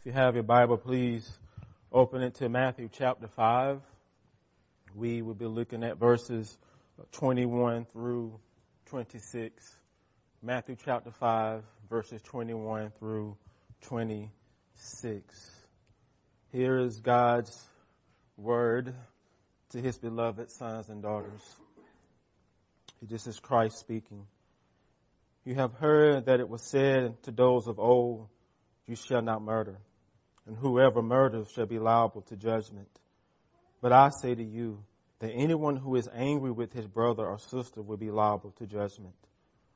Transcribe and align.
If 0.00 0.06
you 0.06 0.12
have 0.12 0.34
your 0.34 0.44
Bible, 0.44 0.78
please 0.78 1.30
open 1.92 2.22
it 2.22 2.36
to 2.36 2.48
Matthew 2.48 2.88
chapter 2.90 3.28
5. 3.28 3.82
We 4.94 5.20
will 5.20 5.34
be 5.34 5.44
looking 5.44 5.84
at 5.84 5.98
verses 5.98 6.56
21 7.12 7.84
through 7.84 8.40
26. 8.86 9.76
Matthew 10.42 10.76
chapter 10.82 11.10
5, 11.10 11.62
verses 11.90 12.22
21 12.22 12.92
through 12.98 13.36
26. 13.82 15.50
Here 16.50 16.78
is 16.78 17.00
God's 17.00 17.68
word 18.38 18.94
to 19.72 19.82
his 19.82 19.98
beloved 19.98 20.50
sons 20.50 20.88
and 20.88 21.02
daughters. 21.02 21.42
This 23.02 23.26
is 23.26 23.38
Christ 23.38 23.78
speaking. 23.78 24.24
You 25.44 25.56
have 25.56 25.74
heard 25.74 26.24
that 26.24 26.40
it 26.40 26.48
was 26.48 26.62
said 26.62 27.22
to 27.24 27.30
those 27.30 27.66
of 27.66 27.78
old, 27.78 28.28
you 28.86 28.96
shall 28.96 29.20
not 29.20 29.42
murder, 29.42 29.76
and 30.50 30.58
whoever 30.58 31.00
murders 31.00 31.48
shall 31.54 31.66
be 31.66 31.78
liable 31.78 32.22
to 32.22 32.34
judgment. 32.34 32.88
But 33.80 33.92
I 33.92 34.10
say 34.20 34.34
to 34.34 34.42
you 34.42 34.82
that 35.20 35.30
anyone 35.30 35.76
who 35.76 35.94
is 35.94 36.08
angry 36.12 36.50
with 36.50 36.72
his 36.72 36.88
brother 36.88 37.24
or 37.24 37.38
sister 37.38 37.80
will 37.82 37.96
be 37.96 38.10
liable 38.10 38.50
to 38.58 38.66
judgment. 38.66 39.14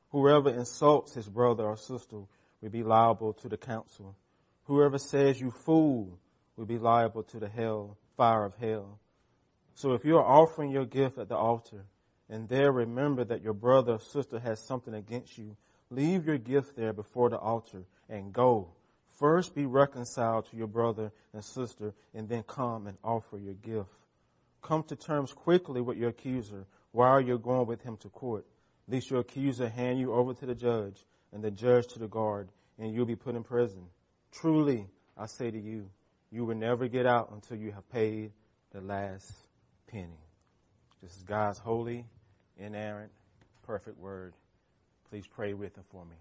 Whoever 0.09 0.49
insults 0.49 1.13
his 1.13 1.29
brother 1.29 1.63
or 1.63 1.77
sister 1.77 2.23
will 2.59 2.69
be 2.69 2.83
liable 2.83 3.31
to 3.35 3.47
the 3.47 3.55
council. 3.55 4.17
Whoever 4.65 4.97
says 4.97 5.39
you 5.39 5.49
fool 5.49 6.19
will 6.57 6.65
be 6.65 6.77
liable 6.77 7.23
to 7.23 7.39
the 7.39 7.47
hell, 7.47 7.97
fire 8.17 8.43
of 8.43 8.57
hell. 8.57 8.99
So 9.75 9.93
if 9.93 10.03
you 10.03 10.17
are 10.17 10.25
offering 10.25 10.71
your 10.71 10.85
gift 10.85 11.17
at 11.17 11.29
the 11.29 11.37
altar 11.37 11.85
and 12.29 12.49
there 12.49 12.73
remember 12.73 13.23
that 13.23 13.41
your 13.41 13.53
brother 13.53 13.93
or 13.93 13.99
sister 14.01 14.39
has 14.39 14.59
something 14.59 14.93
against 14.93 15.37
you, 15.37 15.55
leave 15.89 16.25
your 16.25 16.37
gift 16.37 16.75
there 16.75 16.91
before 16.91 17.29
the 17.29 17.37
altar 17.39 17.83
and 18.09 18.33
go. 18.33 18.73
First 19.17 19.55
be 19.55 19.65
reconciled 19.65 20.49
to 20.49 20.57
your 20.57 20.67
brother 20.67 21.11
and 21.33 21.43
sister 21.43 21.93
and 22.13 22.27
then 22.27 22.43
come 22.43 22.87
and 22.87 22.97
offer 23.03 23.37
your 23.37 23.53
gift. 23.53 23.89
Come 24.61 24.83
to 24.83 24.95
terms 24.95 25.31
quickly 25.31 25.81
with 25.81 25.97
your 25.97 26.09
accuser 26.09 26.65
while 26.91 27.21
you're 27.21 27.37
going 27.37 27.67
with 27.67 27.81
him 27.81 27.97
to 27.97 28.09
court 28.09 28.45
lest 28.87 29.09
your 29.09 29.21
accuser 29.21 29.69
hand 29.69 29.99
you 29.99 30.13
over 30.13 30.33
to 30.33 30.45
the 30.45 30.55
judge 30.55 31.05
and 31.31 31.43
the 31.43 31.51
judge 31.51 31.87
to 31.87 31.99
the 31.99 32.07
guard 32.07 32.49
and 32.77 32.93
you'll 32.93 33.05
be 33.05 33.15
put 33.15 33.35
in 33.35 33.43
prison. 33.43 33.85
Truly, 34.31 34.87
I 35.17 35.27
say 35.27 35.49
to 35.49 35.59
you, 35.59 35.89
you 36.31 36.45
will 36.45 36.55
never 36.55 36.87
get 36.87 37.05
out 37.05 37.31
until 37.31 37.57
you 37.57 37.71
have 37.71 37.89
paid 37.89 38.31
the 38.71 38.81
last 38.81 39.31
penny. 39.87 40.19
This 41.01 41.15
is 41.15 41.23
God's 41.23 41.57
holy, 41.57 42.05
inerrant, 42.57 43.11
perfect 43.63 43.97
word. 43.97 44.33
Please 45.09 45.25
pray 45.27 45.53
with 45.53 45.77
and 45.77 45.85
for 45.85 46.03
me. 46.05 46.15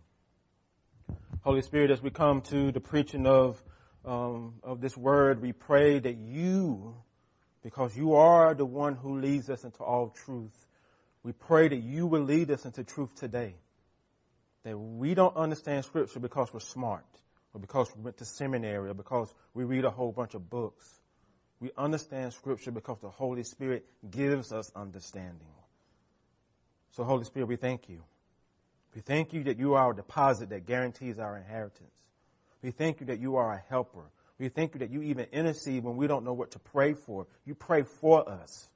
Holy 1.44 1.60
Spirit, 1.60 1.90
as 1.90 2.00
we 2.00 2.08
come 2.08 2.40
to 2.40 2.72
the 2.72 2.80
preaching 2.80 3.26
of 3.26 3.62
um, 4.02 4.54
of 4.62 4.80
this 4.80 4.96
word, 4.96 5.42
we 5.42 5.52
pray 5.52 5.98
that 5.98 6.16
you, 6.16 6.94
because 7.62 7.94
you 7.94 8.14
are 8.14 8.54
the 8.54 8.64
one 8.64 8.94
who 8.94 9.20
leads 9.20 9.50
us 9.50 9.62
into 9.62 9.82
all 9.82 10.08
truth, 10.08 10.66
we 11.22 11.32
pray 11.32 11.68
that 11.68 11.76
you 11.76 12.06
will 12.06 12.22
lead 12.22 12.50
us 12.50 12.64
into 12.64 12.82
truth 12.82 13.14
today. 13.16 13.56
That 14.62 14.78
we 14.78 15.12
don't 15.12 15.36
understand 15.36 15.84
scripture 15.84 16.18
because 16.18 16.50
we're 16.50 16.60
smart 16.60 17.04
or 17.52 17.60
because 17.60 17.94
we 17.94 18.04
went 18.04 18.16
to 18.18 18.24
seminary 18.24 18.88
or 18.88 18.94
because 18.94 19.30
we 19.52 19.64
read 19.64 19.84
a 19.84 19.90
whole 19.90 20.12
bunch 20.12 20.32
of 20.32 20.48
books. 20.48 20.88
We 21.60 21.72
understand 21.76 22.32
scripture 22.32 22.70
because 22.70 23.00
the 23.02 23.10
Holy 23.10 23.44
Spirit 23.44 23.84
gives 24.10 24.50
us 24.50 24.72
understanding. 24.74 25.52
So 26.92 27.04
Holy 27.04 27.24
Spirit, 27.24 27.48
we 27.48 27.56
thank 27.56 27.90
you. 27.90 28.02
We 28.94 29.00
thank 29.00 29.32
you 29.32 29.44
that 29.44 29.58
you 29.58 29.74
are 29.74 29.90
a 29.90 29.96
deposit 29.96 30.50
that 30.50 30.66
guarantees 30.66 31.18
our 31.18 31.36
inheritance. 31.36 31.94
We 32.62 32.70
thank 32.70 33.00
you 33.00 33.06
that 33.06 33.20
you 33.20 33.36
are 33.36 33.52
a 33.52 33.62
helper. 33.68 34.04
We 34.38 34.48
thank 34.48 34.74
you 34.74 34.80
that 34.80 34.90
you 34.90 35.02
even 35.02 35.26
intercede 35.32 35.84
when 35.84 35.96
we 35.96 36.06
don't 36.06 36.24
know 36.24 36.32
what 36.32 36.52
to 36.52 36.58
pray 36.58 36.94
for. 36.94 37.26
You 37.44 37.54
pray 37.54 37.82
for 37.82 38.28
us. 38.28 38.68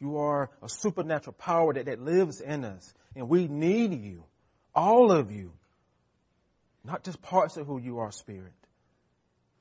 You 0.00 0.18
are 0.18 0.50
a 0.62 0.68
supernatural 0.68 1.34
power 1.34 1.72
that, 1.74 1.86
that 1.86 2.00
lives 2.00 2.40
in 2.40 2.64
us. 2.64 2.92
And 3.14 3.28
we 3.28 3.46
need 3.46 3.92
you. 4.02 4.24
All 4.74 5.12
of 5.12 5.30
you. 5.30 5.52
Not 6.84 7.04
just 7.04 7.22
parts 7.22 7.56
of 7.56 7.66
who 7.66 7.78
you 7.78 8.00
are, 8.00 8.12
Spirit. 8.12 8.52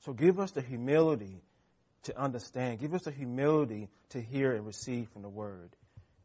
So 0.06 0.12
give 0.12 0.40
us 0.40 0.52
the 0.52 0.62
humility 0.62 1.42
to 2.04 2.20
understand. 2.20 2.80
Give 2.80 2.94
us 2.94 3.04
the 3.04 3.12
humility 3.12 3.90
to 4.10 4.22
hear 4.22 4.54
and 4.54 4.66
receive 4.66 5.10
from 5.10 5.22
the 5.22 5.30
Word. 5.30 5.70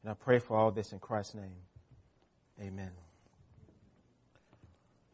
And 0.02 0.10
I 0.10 0.14
pray 0.14 0.38
for 0.40 0.56
all 0.56 0.72
this 0.72 0.92
in 0.92 0.98
Christ's 0.98 1.34
name. 1.34 1.62
Amen. 2.60 2.90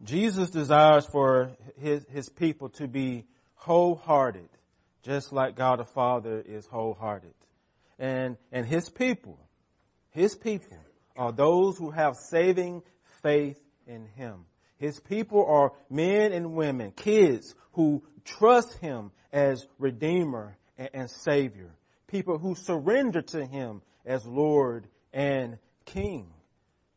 Jesus 0.04 0.50
desires 0.50 1.06
for 1.06 1.50
his, 1.80 2.04
his 2.10 2.28
people 2.28 2.68
to 2.70 2.86
be 2.86 3.24
wholehearted, 3.54 4.48
just 5.02 5.32
like 5.32 5.56
God 5.56 5.80
the 5.80 5.84
Father 5.84 6.42
is 6.46 6.66
wholehearted 6.66 7.34
and, 7.98 8.36
and 8.52 8.66
his 8.66 8.88
people, 8.88 9.38
his 10.10 10.34
people 10.34 10.78
are 11.16 11.32
those 11.32 11.78
who 11.78 11.90
have 11.90 12.16
saving 12.16 12.82
faith 13.22 13.60
in 13.86 14.06
him. 14.16 14.46
His 14.78 14.98
people 15.00 15.44
are 15.46 15.72
men 15.88 16.32
and 16.32 16.54
women, 16.54 16.92
kids 16.92 17.54
who 17.72 18.02
trust 18.24 18.78
him 18.78 19.12
as 19.32 19.66
Redeemer 19.78 20.56
and, 20.76 20.90
and 20.92 21.10
Savior. 21.10 21.70
People 22.08 22.38
who 22.38 22.54
surrender 22.54 23.22
to 23.22 23.44
him 23.44 23.82
as 24.04 24.26
Lord 24.26 24.86
and 25.12 25.58
King. 25.84 26.26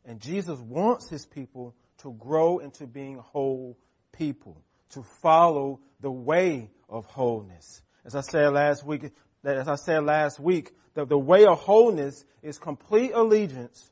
And 0.06 0.20
Jesus 0.20 0.60
wants 0.60 1.10
his 1.10 1.26
people 1.26 1.76
to 2.00 2.14
grow 2.14 2.60
into 2.60 2.88
being 2.88 3.18
whole 3.18 3.78
people, 4.12 4.62
to 4.92 5.04
follow 5.22 5.80
the 6.00 6.12
way 6.12 6.70
of 6.90 7.06
wholeness. 7.06 7.82
As 8.06 8.16
I 8.16 8.22
said 8.22 8.54
last 8.54 8.86
week, 8.86 9.12
as 9.44 9.68
I 9.68 9.76
said 9.76 10.04
last 10.04 10.40
week, 10.40 10.72
the, 10.94 11.06
the 11.06 11.18
way 11.18 11.46
of 11.46 11.60
wholeness 11.60 12.26
is 12.42 12.58
complete 12.58 13.12
allegiance 13.14 13.90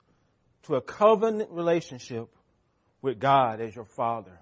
to 0.64 0.76
a 0.76 0.82
covenant 0.82 1.52
relationship 1.52 2.30
with 3.02 3.20
God 3.20 3.62
as 3.62 3.76
your 3.76 3.86
father 3.86 4.40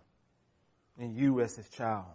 and 0.98 1.16
you 1.16 1.42
as 1.42 1.56
his 1.56 1.68
child. 1.70 2.06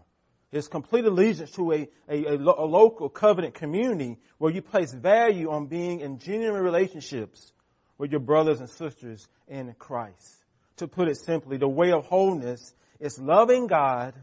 It's 0.51 0.69
complete 0.69 1.05
allegiance 1.05 1.51
to 1.53 1.73
a, 1.73 1.89
a, 2.09 2.25
a, 2.25 2.37
a, 2.37 2.65
local 2.65 3.11
covenant 3.11 3.55
community 3.55 4.17
where 4.39 4.51
you 4.51 4.63
place 4.63 4.93
value 4.95 5.51
on 5.51 5.67
being 5.67 6.01
in 6.01 6.19
genuine 6.19 6.63
relationships 6.63 7.53
with 7.99 8.13
your 8.13 8.21
brothers 8.21 8.61
and 8.61 8.71
sisters 8.71 9.29
in 9.47 9.75
Christ. 9.79 10.38
To 10.79 10.89
put 10.89 11.09
it 11.09 11.17
simply, 11.17 11.57
the 11.57 11.69
way 11.69 11.93
of 11.93 12.07
wholeness 12.07 12.73
is 13.01 13.19
loving 13.19 13.67
God 13.67 14.15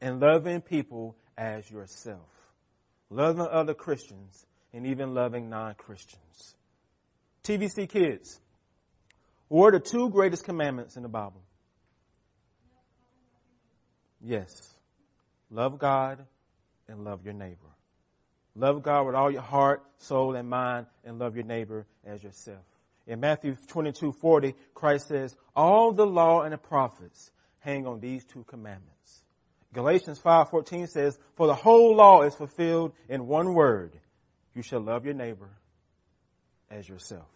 and 0.00 0.20
loving 0.20 0.60
people 0.60 1.16
as 1.36 1.68
yourself. 1.70 2.28
Loving 3.10 3.46
other 3.46 3.74
Christians 3.74 4.46
and 4.72 4.86
even 4.86 5.14
loving 5.14 5.50
non-Christians. 5.50 6.54
TVC 7.42 7.88
kids, 7.88 8.40
what 9.48 9.74
are 9.74 9.78
the 9.78 9.84
two 9.84 10.08
greatest 10.10 10.44
commandments 10.44 10.96
in 10.96 11.02
the 11.02 11.08
Bible? 11.08 11.42
Yes. 14.20 14.74
Love 15.50 15.78
God 15.78 16.24
and 16.88 17.04
love 17.04 17.24
your 17.24 17.34
neighbor. 17.34 17.58
Love 18.56 18.82
God 18.82 19.06
with 19.06 19.14
all 19.14 19.30
your 19.30 19.42
heart, 19.42 19.82
soul, 19.98 20.36
and 20.36 20.48
mind, 20.48 20.86
and 21.04 21.18
love 21.18 21.34
your 21.34 21.44
neighbor 21.44 21.86
as 22.06 22.22
yourself. 22.22 22.64
In 23.06 23.20
Matthew 23.20 23.56
22, 23.68 24.12
40, 24.12 24.54
Christ 24.74 25.08
says, 25.08 25.36
all 25.54 25.92
the 25.92 26.06
law 26.06 26.42
and 26.42 26.52
the 26.52 26.58
prophets 26.58 27.30
hang 27.60 27.86
on 27.86 28.00
these 28.00 28.24
two 28.24 28.44
commandments. 28.44 29.24
Galatians 29.72 30.20
5:14 30.20 30.86
says, 30.86 31.18
"For 31.34 31.48
the 31.48 31.54
whole 31.54 31.96
law 31.96 32.22
is 32.22 32.34
fulfilled 32.34 32.92
in 33.08 33.26
one 33.26 33.54
word: 33.54 33.98
you 34.54 34.62
shall 34.62 34.80
love 34.80 35.04
your 35.04 35.14
neighbor 35.14 35.50
as 36.70 36.88
yourself. 36.88 37.28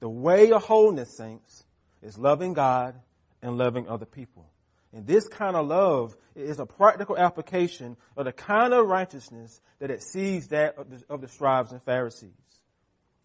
The 0.00 0.08
way 0.08 0.52
of 0.52 0.64
wholeness, 0.64 1.16
saints, 1.16 1.64
is 2.02 2.18
loving 2.18 2.54
God 2.54 2.98
and 3.42 3.58
loving 3.58 3.88
other 3.88 4.06
people. 4.06 4.50
And 4.92 5.06
this 5.06 5.28
kind 5.28 5.54
of 5.54 5.66
love 5.66 6.16
is 6.34 6.58
a 6.58 6.66
practical 6.66 7.16
application 7.16 7.96
of 8.16 8.24
the 8.24 8.32
kind 8.32 8.72
of 8.72 8.88
righteousness 8.88 9.60
that 9.78 9.90
exceeds 9.90 10.48
that 10.48 10.76
of 10.78 10.90
the, 10.90 11.04
of 11.08 11.20
the 11.20 11.28
scribes 11.28 11.72
and 11.72 11.82
Pharisees. 11.82 12.32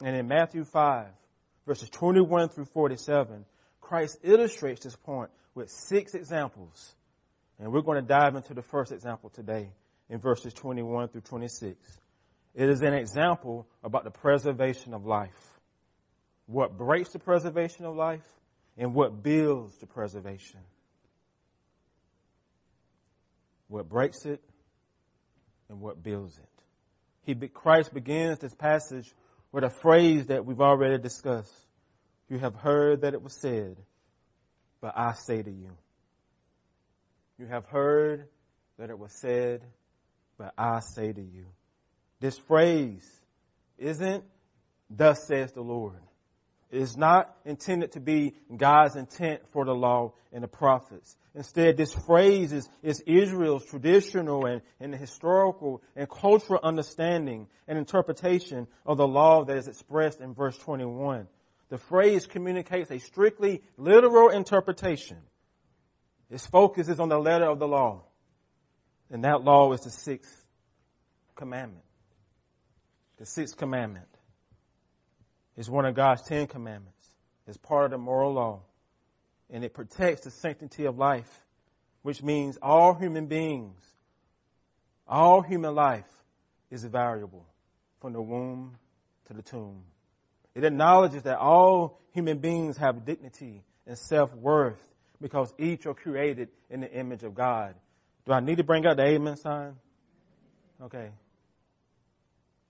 And 0.01 0.15
in 0.15 0.27
Matthew 0.27 0.65
5, 0.65 1.07
verses 1.65 1.89
21 1.89 2.50
through 2.50 2.65
47, 2.65 3.45
Christ 3.81 4.17
illustrates 4.23 4.83
this 4.83 4.95
point 4.95 5.29
with 5.53 5.69
six 5.69 6.13
examples. 6.13 6.95
And 7.59 7.71
we're 7.71 7.81
going 7.81 8.01
to 8.01 8.07
dive 8.07 8.35
into 8.35 8.53
the 8.53 8.62
first 8.62 8.91
example 8.91 9.29
today 9.29 9.69
in 10.09 10.19
verses 10.19 10.53
21 10.53 11.09
through 11.09 11.21
26. 11.21 11.77
It 12.53 12.69
is 12.69 12.81
an 12.81 12.94
example 12.94 13.67
about 13.83 14.03
the 14.03 14.12
preservation 14.12 14.94
of 14.94 15.06
life. 15.06 15.29
What 16.47 16.77
breaks 16.77 17.09
the 17.09 17.19
preservation 17.19 17.85
of 17.85 17.95
life 17.95 18.25
and 18.77 18.94
what 18.94 19.23
builds 19.23 19.77
the 19.77 19.88
preservation. 19.88 20.59
What 23.67 23.89
breaks 23.89 24.25
it 24.25 24.41
and 25.69 25.81
what 25.81 26.03
builds 26.03 26.38
it. 26.38 26.45
He, 27.23 27.35
Christ 27.47 27.94
begins 27.94 28.39
this 28.39 28.53
passage 28.53 29.12
with 29.55 29.63
a 29.63 29.69
phrase 29.69 30.25
that 30.25 30.45
we've 30.45 30.59
already 30.59 31.01
discussed. 31.01 31.53
You 32.27 32.39
have 32.39 32.55
heard 32.55 33.01
that 33.01 33.13
it 33.13 33.21
was 33.21 33.31
said, 33.31 33.77
but 34.81 34.91
I 34.97 35.13
say 35.13 35.41
to 35.41 35.49
you. 35.49 35.71
You 37.39 37.45
have 37.45 37.63
heard 37.67 38.27
that 38.77 38.89
it 38.89 38.99
was 38.99 39.13
said, 39.13 39.61
but 40.37 40.53
I 40.57 40.81
say 40.81 41.13
to 41.13 41.21
you. 41.21 41.45
This 42.19 42.37
phrase 42.37 43.09
isn't 43.77 44.25
thus 44.89 45.25
says 45.25 45.53
the 45.53 45.61
Lord. 45.61 46.01
It 46.71 46.81
is 46.81 46.97
not 46.97 47.35
intended 47.45 47.91
to 47.94 48.00
be 48.00 48.33
God's 48.56 48.95
intent 48.95 49.41
for 49.51 49.65
the 49.65 49.75
law 49.75 50.13
and 50.33 50.44
the 50.44 50.47
prophets. 50.47 51.15
Instead, 51.35 51.77
this 51.77 51.94
phrase 51.94 52.51
is, 52.51 52.67
is 52.81 53.01
Israel's 53.06 53.65
traditional 53.65 54.45
and, 54.45 54.62
and 54.79 54.94
historical 54.95 55.83
and 55.95 56.09
cultural 56.09 56.59
understanding 56.63 57.47
and 57.67 57.77
interpretation 57.77 58.67
of 58.85 58.97
the 58.97 59.07
law 59.07 59.45
that 59.45 59.57
is 59.57 59.67
expressed 59.67 60.21
in 60.21 60.33
verse 60.33 60.57
21. 60.57 61.27
The 61.69 61.77
phrase 61.77 62.25
communicates 62.25 62.89
a 62.89 63.00
strictly 63.00 63.62
literal 63.77 64.29
interpretation. 64.29 65.17
Its 66.29 66.47
focus 66.47 66.89
is 66.89 67.00
on 67.00 67.09
the 67.09 67.19
letter 67.19 67.45
of 67.45 67.59
the 67.59 67.67
law. 67.67 68.03
And 69.12 69.23
that 69.23 69.44
law 69.44 69.71
is 69.73 69.81
the 69.81 69.91
sixth 69.91 70.33
commandment. 71.35 71.85
The 73.17 73.25
sixth 73.25 73.56
commandment 73.56 74.07
is 75.57 75.69
one 75.69 75.85
of 75.85 75.95
God's 75.95 76.21
ten 76.23 76.47
commandments. 76.47 77.07
It's 77.47 77.57
part 77.57 77.85
of 77.85 77.91
the 77.91 77.97
moral 77.97 78.33
law. 78.33 78.61
And 79.49 79.63
it 79.63 79.73
protects 79.73 80.21
the 80.21 80.31
sanctity 80.31 80.85
of 80.85 80.97
life, 80.97 81.45
which 82.01 82.23
means 82.23 82.57
all 82.61 82.93
human 82.93 83.27
beings, 83.27 83.79
all 85.07 85.41
human 85.41 85.75
life 85.75 86.09
is 86.71 86.83
valuable 86.83 87.45
from 88.01 88.13
the 88.13 88.21
womb 88.21 88.75
to 89.27 89.33
the 89.33 89.41
tomb. 89.41 89.83
It 90.55 90.63
acknowledges 90.63 91.23
that 91.23 91.37
all 91.37 91.99
human 92.11 92.39
beings 92.39 92.77
have 92.77 93.05
dignity 93.05 93.63
and 93.85 93.97
self-worth 93.97 94.81
because 95.21 95.53
each 95.59 95.85
are 95.85 95.93
created 95.93 96.49
in 96.69 96.81
the 96.81 96.91
image 96.91 97.23
of 97.23 97.35
God. 97.35 97.75
Do 98.25 98.33
I 98.33 98.39
need 98.39 98.57
to 98.57 98.63
bring 98.63 98.85
out 98.85 98.97
the 98.97 99.03
amen 99.03 99.37
sign? 99.37 99.75
Okay. 100.81 101.09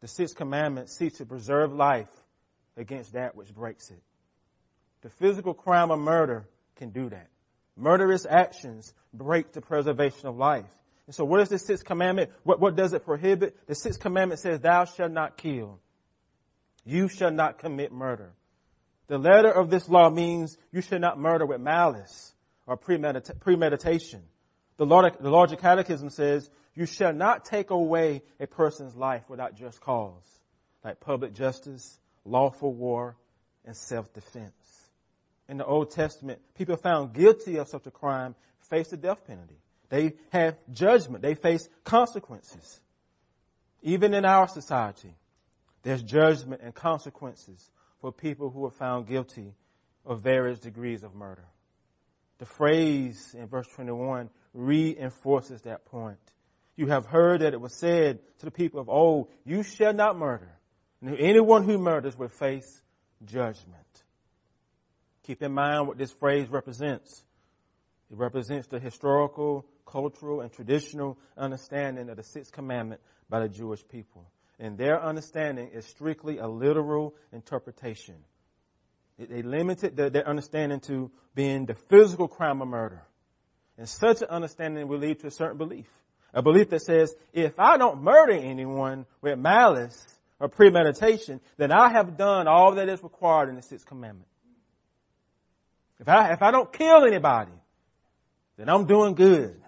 The 0.01 0.07
sixth 0.07 0.35
commandment 0.35 0.89
seeks 0.89 1.17
to 1.17 1.25
preserve 1.25 1.73
life 1.73 2.09
against 2.77 3.13
that 3.13 3.35
which 3.35 3.53
breaks 3.53 3.89
it. 3.89 4.01
The 5.01 5.09
physical 5.09 5.53
crime 5.53 5.91
of 5.91 5.99
murder 5.99 6.47
can 6.75 6.89
do 6.89 7.09
that. 7.09 7.27
Murderous 7.77 8.25
actions 8.25 8.93
break 9.13 9.51
the 9.51 9.61
preservation 9.61 10.27
of 10.27 10.37
life. 10.37 10.65
And 11.07 11.15
so 11.15 11.25
what 11.25 11.41
is 11.41 11.49
the 11.49 11.59
sixth 11.59 11.85
commandment? 11.85 12.31
What, 12.43 12.59
what 12.59 12.75
does 12.75 12.93
it 12.93 13.05
prohibit? 13.05 13.67
The 13.67 13.75
sixth 13.75 13.99
commandment 13.99 14.39
says, 14.39 14.59
thou 14.59 14.85
shalt 14.85 15.11
not 15.11 15.37
kill. 15.37 15.79
You 16.85 17.07
shall 17.07 17.31
not 17.31 17.59
commit 17.59 17.91
murder. 17.91 18.31
The 19.07 19.17
letter 19.17 19.51
of 19.51 19.69
this 19.69 19.87
law 19.87 20.09
means 20.09 20.57
you 20.71 20.81
should 20.81 21.01
not 21.01 21.19
murder 21.19 21.45
with 21.45 21.61
malice 21.61 22.33
or 22.65 22.77
premedita- 22.77 23.39
premeditation. 23.39 24.23
The 24.77 24.85
the 25.19 25.29
Lord's 25.29 25.53
Catechism 25.55 26.09
says 26.09 26.49
you 26.73 26.85
shall 26.85 27.13
not 27.13 27.45
take 27.45 27.69
away 27.69 28.23
a 28.39 28.47
person's 28.47 28.95
life 28.95 29.23
without 29.29 29.55
just 29.55 29.79
cause, 29.79 30.23
like 30.83 30.99
public 30.99 31.33
justice, 31.33 31.99
lawful 32.25 32.73
war, 32.73 33.15
and 33.65 33.75
self-defense. 33.75 34.53
In 35.47 35.57
the 35.57 35.65
Old 35.65 35.91
Testament, 35.91 36.39
people 36.55 36.75
found 36.75 37.13
guilty 37.13 37.57
of 37.57 37.67
such 37.67 37.85
a 37.85 37.91
crime 37.91 38.35
face 38.69 38.89
the 38.89 38.97
death 38.97 39.25
penalty. 39.25 39.57
They 39.89 40.13
have 40.31 40.57
judgment. 40.71 41.21
They 41.21 41.35
face 41.35 41.69
consequences. 41.83 42.81
Even 43.81 44.13
in 44.13 44.25
our 44.25 44.47
society, 44.47 45.13
there's 45.83 46.01
judgment 46.01 46.61
and 46.63 46.73
consequences 46.73 47.69
for 48.01 48.11
people 48.11 48.49
who 48.49 48.65
are 48.65 48.71
found 48.71 49.07
guilty 49.07 49.53
of 50.05 50.21
various 50.21 50.59
degrees 50.59 51.03
of 51.03 51.13
murder. 51.13 51.45
The 52.39 52.45
phrase 52.45 53.35
in 53.37 53.47
verse 53.47 53.67
21 53.75 54.29
reinforces 54.53 55.61
that 55.61 55.85
point. 55.85 56.17
You 56.75 56.87
have 56.87 57.05
heard 57.05 57.41
that 57.41 57.53
it 57.53 57.61
was 57.61 57.73
said 57.73 58.19
to 58.39 58.45
the 58.45 58.51
people 58.51 58.79
of 58.79 58.89
old, 58.89 59.29
you 59.45 59.63
shall 59.63 59.93
not 59.93 60.17
murder. 60.17 60.51
And 61.05 61.17
anyone 61.19 61.63
who 61.63 61.77
murders 61.77 62.17
will 62.17 62.29
face 62.29 62.81
judgment. 63.23 63.75
Keep 65.23 65.41
in 65.41 65.51
mind 65.51 65.87
what 65.87 65.97
this 65.97 66.11
phrase 66.11 66.49
represents. 66.49 67.23
It 68.11 68.17
represents 68.17 68.67
the 68.67 68.79
historical, 68.79 69.65
cultural, 69.85 70.41
and 70.41 70.51
traditional 70.51 71.17
understanding 71.37 72.09
of 72.09 72.17
the 72.17 72.23
sixth 72.23 72.51
commandment 72.51 73.01
by 73.29 73.39
the 73.39 73.49
Jewish 73.49 73.87
people 73.87 74.27
and 74.59 74.77
their 74.77 75.01
understanding 75.01 75.69
is 75.73 75.85
strictly 75.85 76.37
a 76.37 76.47
literal 76.47 77.15
interpretation. 77.33 78.15
They 79.17 79.41
limited 79.41 79.95
their 79.95 80.27
understanding 80.27 80.79
to 80.81 81.11
being 81.33 81.65
the 81.65 81.75
physical 81.75 82.27
crime 82.27 82.61
of 82.61 82.67
murder. 82.67 83.03
And 83.77 83.87
such 83.87 84.21
an 84.21 84.29
understanding 84.29 84.87
will 84.87 84.99
lead 84.99 85.19
to 85.19 85.27
a 85.27 85.31
certain 85.31 85.57
belief. 85.57 85.87
A 86.33 86.41
belief 86.41 86.69
that 86.69 86.81
says, 86.81 87.15
if 87.31 87.57
I 87.59 87.77
don't 87.77 88.03
murder 88.03 88.33
anyone 88.33 89.05
with 89.21 89.39
malice 89.39 90.05
or 90.39 90.49
premeditation, 90.49 91.39
then 91.57 91.71
I 91.71 91.89
have 91.89 92.17
done 92.17 92.47
all 92.47 92.75
that 92.75 92.89
is 92.89 93.01
required 93.01 93.49
in 93.49 93.55
the 93.55 93.61
sixth 93.61 93.85
commandment. 93.85 94.27
If 95.99 96.09
I, 96.09 96.33
if 96.33 96.41
I 96.41 96.51
don't 96.51 96.71
kill 96.71 97.05
anybody, 97.05 97.53
then 98.57 98.69
I'm 98.69 98.85
doing 98.85 99.15
good 99.15 99.61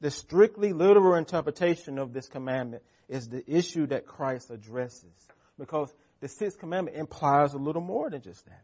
the 0.00 0.10
strictly 0.10 0.72
literal 0.72 1.14
interpretation 1.14 1.98
of 1.98 2.12
this 2.12 2.28
commandment 2.28 2.82
is 3.08 3.28
the 3.28 3.42
issue 3.50 3.86
that 3.88 4.06
Christ 4.06 4.50
addresses. 4.50 5.28
Because 5.58 5.92
the 6.20 6.28
sixth 6.28 6.58
commandment 6.58 6.96
implies 6.96 7.54
a 7.54 7.58
little 7.58 7.82
more 7.82 8.10
than 8.10 8.20
just 8.20 8.44
that. 8.46 8.62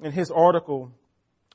In 0.00 0.12
his 0.12 0.30
article, 0.30 0.92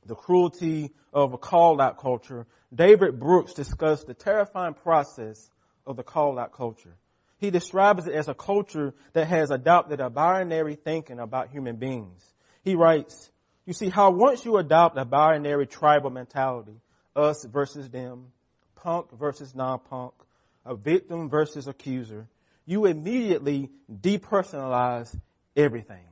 The 0.05 0.15
Cruelty 0.15 0.91
of 1.13 1.33
a 1.33 1.37
Call 1.37 1.79
Out 1.79 1.99
Culture, 1.99 2.47
David 2.73 3.19
Brooks 3.19 3.53
discussed 3.53 4.07
the 4.07 4.15
terrifying 4.15 4.73
process 4.73 5.49
of 5.85 5.95
the 5.95 6.03
call 6.03 6.39
out 6.39 6.51
culture. 6.51 6.95
He 7.41 7.49
describes 7.49 8.05
it 8.05 8.13
as 8.13 8.27
a 8.27 8.35
culture 8.35 8.93
that 9.13 9.27
has 9.27 9.49
adopted 9.49 9.99
a 9.99 10.11
binary 10.11 10.75
thinking 10.75 11.19
about 11.19 11.49
human 11.49 11.77
beings. 11.77 12.23
He 12.63 12.75
writes, 12.75 13.31
you 13.65 13.73
see 13.73 13.89
how 13.89 14.11
once 14.11 14.45
you 14.45 14.57
adopt 14.57 14.95
a 14.99 15.05
binary 15.05 15.65
tribal 15.65 16.11
mentality, 16.11 16.79
us 17.15 17.43
versus 17.43 17.89
them, 17.89 18.27
punk 18.75 19.11
versus 19.17 19.55
non-punk, 19.55 20.13
a 20.67 20.75
victim 20.75 21.29
versus 21.29 21.67
accuser, 21.67 22.27
you 22.67 22.85
immediately 22.85 23.71
depersonalize 23.91 25.19
everything. 25.57 26.05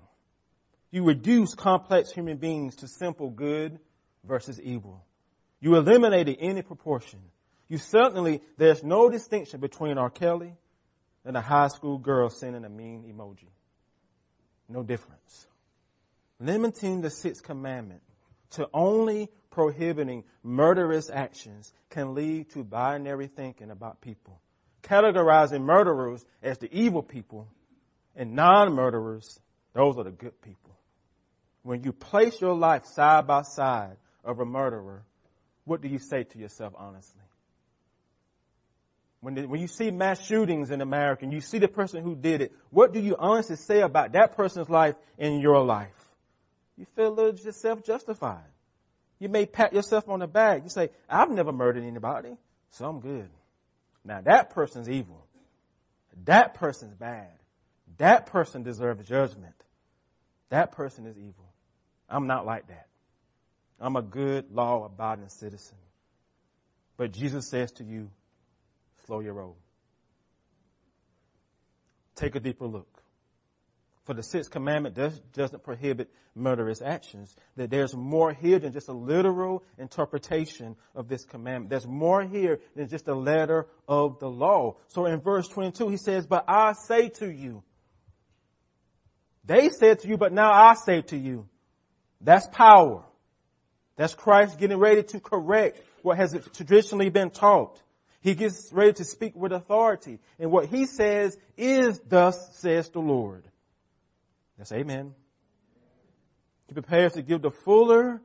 You 0.90 1.04
reduce 1.04 1.54
complex 1.54 2.12
human 2.12 2.38
beings 2.38 2.78
to 2.78 2.88
simple 2.88 3.30
good 3.30 3.78
versus 4.24 4.60
evil. 4.60 5.06
You 5.62 5.76
eliminated 5.76 6.38
any 6.40 6.64
proportion. 6.64 7.20
You 7.68 7.78
certainly, 7.78 8.42
there's 8.58 8.84
no 8.84 9.12
distinction 9.12 9.60
between 9.60 10.00
R. 10.00 10.09
Kelly 10.09 10.54
and 11.26 11.35
a 11.38 11.42
high 11.42 11.68
school 11.68 11.97
girl 11.97 12.30
sending 12.30 12.66
a 12.66 12.69
mean 12.69 13.04
emoji. 13.04 13.49
No 14.68 14.83
difference. 14.83 15.47
Limiting 16.40 17.02
the 17.02 17.09
sixth 17.09 17.44
commandment 17.44 18.02
to 18.52 18.69
only 18.73 19.30
prohibiting 19.52 20.23
murderous 20.44 21.09
actions 21.09 21.73
can 21.90 22.14
lead 22.14 22.49
to 22.52 22.64
binary 22.64 23.28
thinking 23.28 23.71
about 23.71 24.02
people. 24.02 24.40
Categorizing 24.83 25.61
murderers 25.61 26.26
as 26.42 26.57
the 26.59 26.73
evil 26.73 27.04
people 27.04 27.47
and 28.16 28.33
non-murderers, 28.33 29.40
those 29.73 29.97
are 29.97 30.04
the 30.04 30.11
good 30.11 30.42
people. 30.42 30.78
When 31.64 31.83
you 31.83 31.92
place 31.92 32.40
your 32.40 32.56
life 32.56 32.85
side 32.85 33.28
by 33.28 33.42
side 33.42 33.97
of 34.23 34.40
a 34.40 34.45
murderer, 34.45 35.04
what 35.66 35.81
do 35.81 35.88
you 35.88 35.99
say 35.99 36.23
to 36.23 36.38
yourself 36.38 36.73
honestly? 36.78 37.21
When, 39.21 39.35
the, 39.35 39.45
when 39.47 39.59
you 39.59 39.68
see 39.68 39.92
mass 39.92 40.26
shootings 40.26 40.71
in 40.71 40.81
America 40.81 41.26
and 41.26 41.33
you 41.33 41.42
see 41.42 41.59
the 41.59 41.68
person 41.68 42.04
who 42.04 42.16
did 42.16 42.42
it, 42.42 42.54
what 42.69 42.94
do 42.94 42.99
you 42.99 43.16
honestly 43.19 43.57
say 43.57 43.81
about 43.81 44.14
that 44.14 44.35
person's 44.35 44.69
life 44.69 44.95
and 45.18 45.42
your 45.42 45.61
life? 45.64 45.90
You 46.78 46.85
feel 46.95 47.09
a 47.09 47.14
little 47.14 47.31
just 47.33 47.61
self-justified. 47.61 48.44
You 49.19 49.28
may 49.28 49.45
pat 49.45 49.73
yourself 49.73 50.07
on 50.07 50.19
the 50.19 50.28
back. 50.28 50.64
You 50.64 50.69
say, 50.69 50.90
I've 51.09 51.30
never 51.30 51.52
murdered 51.52 51.83
anybody, 51.83 52.38
so 52.71 52.85
I'm 52.88 53.02
good. 53.02 53.30
Now 54.06 54.21
that 54.21 54.52
person's 54.52 54.90
evil. 54.90 55.26
That 56.26 56.54
person's 56.54 56.95
bad. 56.95 57.28
That 57.97 58.28
person 58.28 58.64
deserves 58.64 59.06
judgment. 59.07 59.56
That 60.49 60.71
person 60.71 61.06
is 61.06 61.18
evil. 61.18 61.52
I'm 62.09 62.28
not 62.28 62.45
like 62.45 62.68
that. 62.69 62.88
I'm 63.80 63.95
a 63.95 64.02
good 64.02 64.45
law 64.52 64.85
abiding 64.85 65.30
citizen. 65.30 65.78
But 66.97 67.11
Jesus 67.11 67.49
says 67.49 67.71
to 67.73 67.83
you, 67.83 68.09
slow 69.09 69.21
your 69.21 69.33
roll. 69.33 69.57
Take 72.16 72.35
a 72.35 72.39
deeper 72.39 72.68
look. 72.68 73.01
For 74.06 74.13
the 74.13 74.21
sixth 74.21 74.51
commandment 74.51 74.94
does, 74.94 75.19
doesn't 75.33 75.63
prohibit 75.63 76.11
murderous 76.35 76.80
actions. 76.80 77.35
That 77.56 77.71
there's 77.71 77.95
more 77.95 78.33
here 78.33 78.59
than 78.59 78.71
just 78.71 78.87
a 78.87 78.94
literal 78.94 79.63
interpretation 79.80 80.75
of 80.94 81.07
this 81.07 81.25
commandment. 81.25 81.71
There's 81.71 81.87
more 81.87 82.21
here 82.23 82.59
than 82.75 82.87
just 82.87 83.07
a 83.07 83.16
letter 83.16 83.66
of 83.87 84.19
the 84.19 84.30
law. 84.30 84.78
So 84.89 85.07
in 85.07 85.21
verse 85.21 85.47
22, 85.47 85.89
he 85.89 85.97
says, 85.97 86.28
but 86.28 86.45
I 86.47 86.73
say 86.73 87.09
to 87.09 87.31
you. 87.31 87.63
They 89.44 89.69
said 89.69 90.01
to 90.01 90.07
you, 90.07 90.18
but 90.18 90.33
now 90.33 90.51
I 90.51 90.75
say 90.75 91.01
to 91.01 91.18
you. 91.18 91.47
That's 92.21 92.47
power. 92.51 93.04
That's 93.95 94.13
Christ 94.13 94.59
getting 94.59 94.78
ready 94.78 95.01
to 95.01 95.19
correct 95.19 95.81
what 96.04 96.18
has 96.18 96.37
traditionally 96.54 97.09
been 97.09 97.31
taught. 97.31 97.81
He 98.21 98.35
gets 98.35 98.71
ready 98.73 98.94
to 98.94 99.04
speak 99.04 99.35
with 99.35 99.52
authority. 99.52 100.19
And 100.40 100.52
what 100.52 100.66
he 100.66 100.85
says 100.85 101.38
is, 101.57 101.99
thus 102.07 102.57
says 102.57 102.90
the 102.90 102.99
Lord. 102.99 103.44
Yes, 104.57 104.71
amen. 104.71 105.14
He 106.68 106.73
prepares 106.73 107.14
to 107.14 107.21
give 107.21 107.42
the 107.42 107.52
fuller 107.52 108.21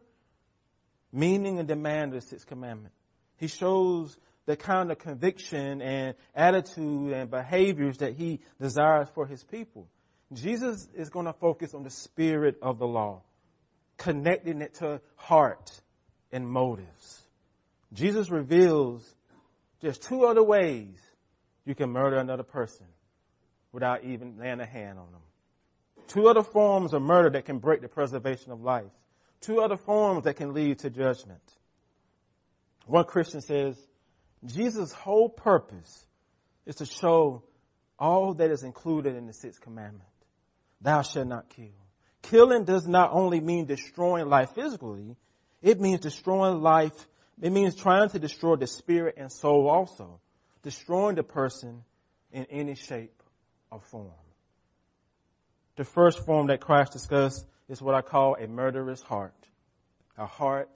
meaning 1.12 1.60
and 1.60 1.68
demand 1.68 2.12
of 2.12 2.20
the 2.22 2.26
sixth 2.26 2.46
commandment. 2.46 2.92
He 3.36 3.46
shows 3.46 4.18
the 4.46 4.56
kind 4.56 4.90
of 4.90 4.98
conviction 4.98 5.80
and 5.80 6.14
attitude 6.34 7.12
and 7.12 7.30
behaviors 7.30 7.98
that 7.98 8.14
he 8.14 8.40
desires 8.60 9.08
for 9.14 9.26
his 9.26 9.42
people. 9.44 9.88
Jesus 10.32 10.88
is 10.94 11.10
going 11.10 11.26
to 11.26 11.32
focus 11.32 11.72
on 11.72 11.84
the 11.84 11.90
spirit 11.90 12.58
of 12.60 12.78
the 12.78 12.86
law, 12.86 13.22
connecting 13.96 14.60
it 14.60 14.74
to 14.74 15.00
heart 15.14 15.70
and 16.32 16.46
motives. 16.46 17.22
Jesus 17.92 18.28
reveals 18.28 19.14
just 19.84 20.02
two 20.02 20.24
other 20.24 20.42
ways 20.42 20.96
you 21.64 21.74
can 21.74 21.90
murder 21.90 22.16
another 22.16 22.42
person 22.42 22.86
without 23.70 24.04
even 24.04 24.38
laying 24.38 24.60
a 24.60 24.66
hand 24.66 24.98
on 24.98 25.10
them. 25.12 25.20
Two 26.08 26.28
other 26.28 26.42
forms 26.42 26.92
of 26.92 27.02
murder 27.02 27.30
that 27.30 27.44
can 27.44 27.58
break 27.58 27.82
the 27.82 27.88
preservation 27.88 28.50
of 28.50 28.60
life. 28.60 28.90
Two 29.40 29.60
other 29.60 29.76
forms 29.76 30.24
that 30.24 30.36
can 30.36 30.54
lead 30.54 30.78
to 30.80 30.90
judgment. 30.90 31.42
One 32.86 33.04
Christian 33.04 33.40
says, 33.40 33.76
Jesus' 34.44 34.92
whole 34.92 35.28
purpose 35.28 36.06
is 36.66 36.76
to 36.76 36.86
show 36.86 37.42
all 37.98 38.34
that 38.34 38.50
is 38.50 38.62
included 38.62 39.16
in 39.16 39.26
the 39.26 39.32
sixth 39.32 39.60
commandment. 39.60 40.02
Thou 40.80 41.02
shalt 41.02 41.28
not 41.28 41.48
kill. 41.50 41.72
Killing 42.22 42.64
does 42.64 42.86
not 42.86 43.10
only 43.12 43.40
mean 43.40 43.66
destroying 43.66 44.28
life 44.28 44.54
physically, 44.54 45.16
it 45.62 45.80
means 45.80 46.00
destroying 46.00 46.62
life, 46.62 47.06
it 47.44 47.52
means 47.52 47.76
trying 47.76 48.08
to 48.08 48.18
destroy 48.18 48.56
the 48.56 48.66
spirit 48.66 49.16
and 49.18 49.30
soul 49.30 49.68
also. 49.68 50.18
Destroying 50.62 51.14
the 51.14 51.22
person 51.22 51.84
in 52.32 52.46
any 52.46 52.74
shape 52.74 53.22
or 53.70 53.80
form. 53.80 54.08
The 55.76 55.84
first 55.84 56.24
form 56.24 56.46
that 56.46 56.62
Christ 56.62 56.94
discussed 56.94 57.44
is 57.68 57.82
what 57.82 57.94
I 57.94 58.00
call 58.00 58.36
a 58.36 58.46
murderous 58.46 59.02
heart. 59.02 59.34
A 60.16 60.24
heart 60.24 60.70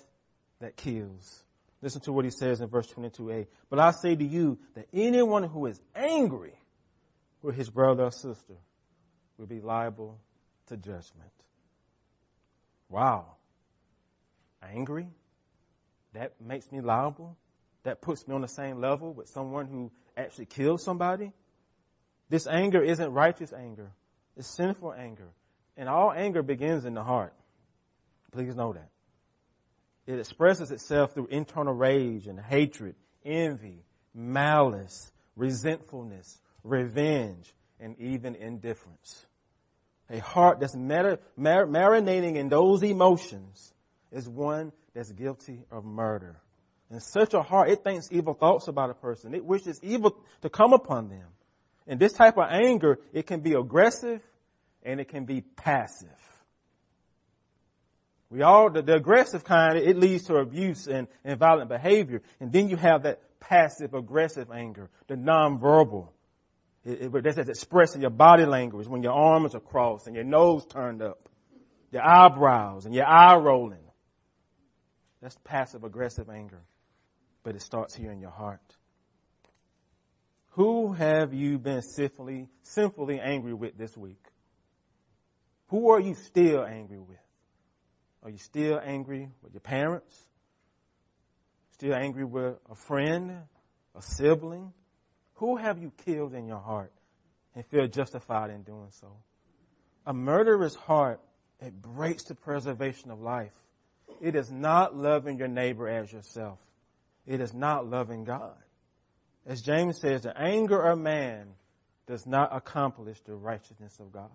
that 0.61 0.77
kills. 0.77 1.43
Listen 1.81 2.03
to 2.03 2.13
what 2.13 2.27
he 2.27 2.31
says 2.31 2.61
in 2.61 2.69
verse 2.69 2.93
22a. 2.93 3.47
But 3.71 3.79
I 3.79 3.93
say 3.93 4.15
to 4.15 4.25
you 4.25 4.59
that 4.75 4.89
anyone 4.93 5.45
who 5.45 5.65
is 5.65 5.81
angry 5.97 6.53
with 7.41 7.57
his 7.57 7.71
brother 7.71 8.03
or 8.03 8.13
sister 8.13 8.57
will 9.39 9.47
be 9.47 9.63
liable 9.63 10.19
to 10.67 10.77
judgment. 10.77 11.33
Wow. 12.91 13.37
Angry? 14.63 15.09
That 16.19 16.33
makes 16.41 16.73
me 16.73 16.81
liable? 16.81 17.37
That 17.85 18.03
puts 18.03 18.27
me 18.27 18.35
on 18.35 18.41
the 18.41 18.49
same 18.49 18.81
level 18.81 19.13
with 19.13 19.29
someone 19.29 19.67
who 19.67 19.93
actually 20.17 20.47
killed 20.47 20.81
somebody? 20.81 21.33
This 22.29 22.49
anger 22.49 22.83
isn't 22.83 23.13
righteous 23.13 23.53
anger. 23.53 23.93
It's 24.37 24.49
sinful 24.49 24.93
anger. 24.95 25.29
And 25.77 25.89
all 25.89 26.11
anger 26.11 26.43
begins 26.43 26.85
in 26.85 26.95
the 26.95 27.05
heart. 27.05 27.33
Please 28.33 28.57
know 28.57 28.73
that. 28.73 28.91
It 30.09 30.19
expresses 30.19 30.73
itself 30.73 31.15
through 31.15 31.29
internal 31.29 31.73
rage 31.73 32.27
and 32.27 32.41
hatred, 32.41 32.97
envy, 33.25 33.85
malice, 34.13 35.13
resentfulness, 35.37 36.41
revenge, 36.65 37.55
and 37.79 37.97
even 38.01 38.35
indifference. 38.35 39.25
A 40.11 40.19
heart 40.19 40.59
that's 40.59 40.75
mar- 40.75 41.21
mar- 41.37 41.67
marinating 41.67 42.35
in 42.35 42.49
those 42.49 42.83
emotions 42.83 43.73
is 44.11 44.29
one 44.29 44.73
that's 44.99 45.13
guilty 45.13 45.61
of 45.71 45.85
murder. 45.85 46.41
And 46.91 47.01
such 47.01 47.33
a 47.33 47.41
heart, 47.41 47.71
it 47.71 47.85
thinks 47.85 48.09
evil 48.11 48.35
thoughts 48.35 48.67
about 48.67 48.91
a 48.91 48.95
person. 48.95 49.33
It 49.33 49.45
wishes 49.45 49.79
evil 49.81 50.17
to 50.43 50.51
come 50.51 50.73
upon 50.73 51.09
them. 51.09 51.27
And 51.87 52.01
this 52.01 52.13
type 52.13 52.37
of 52.37 52.49
anger, 52.51 52.99
it 53.13 53.25
can 53.25 53.39
be 53.39 53.53
aggressive 53.53 54.21
and 54.83 54.99
it 54.99 55.09
can 55.09 55.25
be 55.25 55.43
passive. 55.43 56.09
We 58.29 58.43
all, 58.43 58.71
the, 58.71 58.83
the 58.83 58.97
aggressive 58.97 59.45
kind, 59.45 59.79
it 59.79 59.97
leads 59.97 60.25
to 60.25 60.35
abuse 60.35 60.89
and, 60.89 61.07
and 61.25 61.39
violent 61.39 61.69
behavior. 61.69 62.21
And 62.41 62.51
then 62.51 62.69
you 62.69 62.77
have 62.77 63.05
that 63.05 63.21
passive 63.39 63.95
aggressive 63.95 64.51
anger, 64.51 64.91
the 65.07 65.15
nonverbal. 65.15 66.09
It, 66.85 67.15
it, 67.15 67.23
that's 67.23 67.49
expressed 67.49 67.95
in 67.95 68.01
your 68.01 68.11
body 68.11 68.47
language 68.47 68.89
when 68.89 69.05
your 69.05 69.13
arms 69.13 69.55
are 69.55 69.61
crossed 69.61 70.09
and 70.09 70.17
your 70.17 70.25
nose 70.25 70.67
turned 70.67 71.03
up, 71.03 71.29
your 71.93 72.05
eyebrows 72.05 72.85
and 72.85 72.93
your 72.93 73.07
eye 73.07 73.37
rolling. 73.37 73.88
That's 75.21 75.37
passive 75.45 75.85
aggressive 75.85 76.29
anger. 76.31 76.63
But 77.43 77.55
it 77.55 77.63
starts 77.63 77.95
here 77.95 78.13
in 78.13 78.21
your 78.21 78.31
heart. 78.31 78.61
Who 80.51 80.93
have 80.93 81.33
you 81.33 81.59
been 81.59 81.83
sinfully, 81.83 82.49
sinfully 82.63 83.21
angry 83.21 83.55
with 83.55 83.79
this 83.79 83.97
week? 83.97 84.25
Who 85.69 85.91
are 85.91 86.01
you 86.01 86.15
still 86.15 86.65
angry 86.65 86.99
with? 86.99 87.19
Are 88.23 88.31
you 88.31 88.39
still 88.39 88.81
angry 88.83 89.29
with 89.43 89.53
your 89.53 89.61
parents? 89.61 90.27
Still 91.75 91.95
angry 91.95 92.25
with 92.25 92.57
a 92.69 92.75
friend, 92.75 93.43
a 93.95 94.03
sibling? 94.03 94.73
Who 95.35 95.57
have 95.57 95.79
you 95.79 95.93
killed 96.05 96.35
in 96.35 96.47
your 96.47 96.59
heart 96.59 96.93
and 97.55 97.65
feel 97.67 97.87
justified 97.87 98.51
in 98.51 98.63
doing 98.63 98.91
so? 98.91 99.13
A 100.07 100.13
murderous 100.13 100.75
heart, 100.75 101.21
it 101.61 101.81
breaks 101.81 102.25
the 102.25 102.35
preservation 102.35 103.11
of 103.11 103.21
life. 103.21 103.53
It 104.21 104.35
is 104.35 104.51
not 104.51 104.97
loving 104.97 105.39
your 105.39 105.49
neighbor 105.49 105.89
as 105.89 106.13
yourself. 106.13 106.59
It 107.27 107.41
is 107.41 107.53
not 107.55 107.87
loving 107.87 108.25
God. 108.25 108.57
As 109.47 109.63
James 109.63 110.01
says, 110.01 110.23
the 110.23 110.37
anger 110.37 110.81
of 110.81 110.99
man 110.99 111.49
does 112.07 112.27
not 112.27 112.55
accomplish 112.55 113.21
the 113.21 113.35
righteousness 113.35 113.99
of 114.01 114.13
God. 114.13 114.31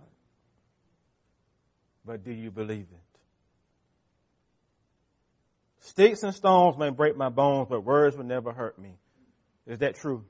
But 2.06 2.24
do 2.24 2.32
you 2.32 2.52
believe 2.52 2.88
it? 2.92 3.20
Sticks 5.80 6.24
and 6.24 6.34
stones 6.34 6.78
may 6.78 6.90
break 6.90 7.18
my 7.18 7.30
bones, 7.30 7.68
but 7.70 7.84
words 7.84 8.16
will 8.16 8.24
never 8.24 8.54
hurt 8.54 8.80
me. 8.80 8.96
Is 9.68 9.80
that 9.80 9.96
true? 9.96 10.24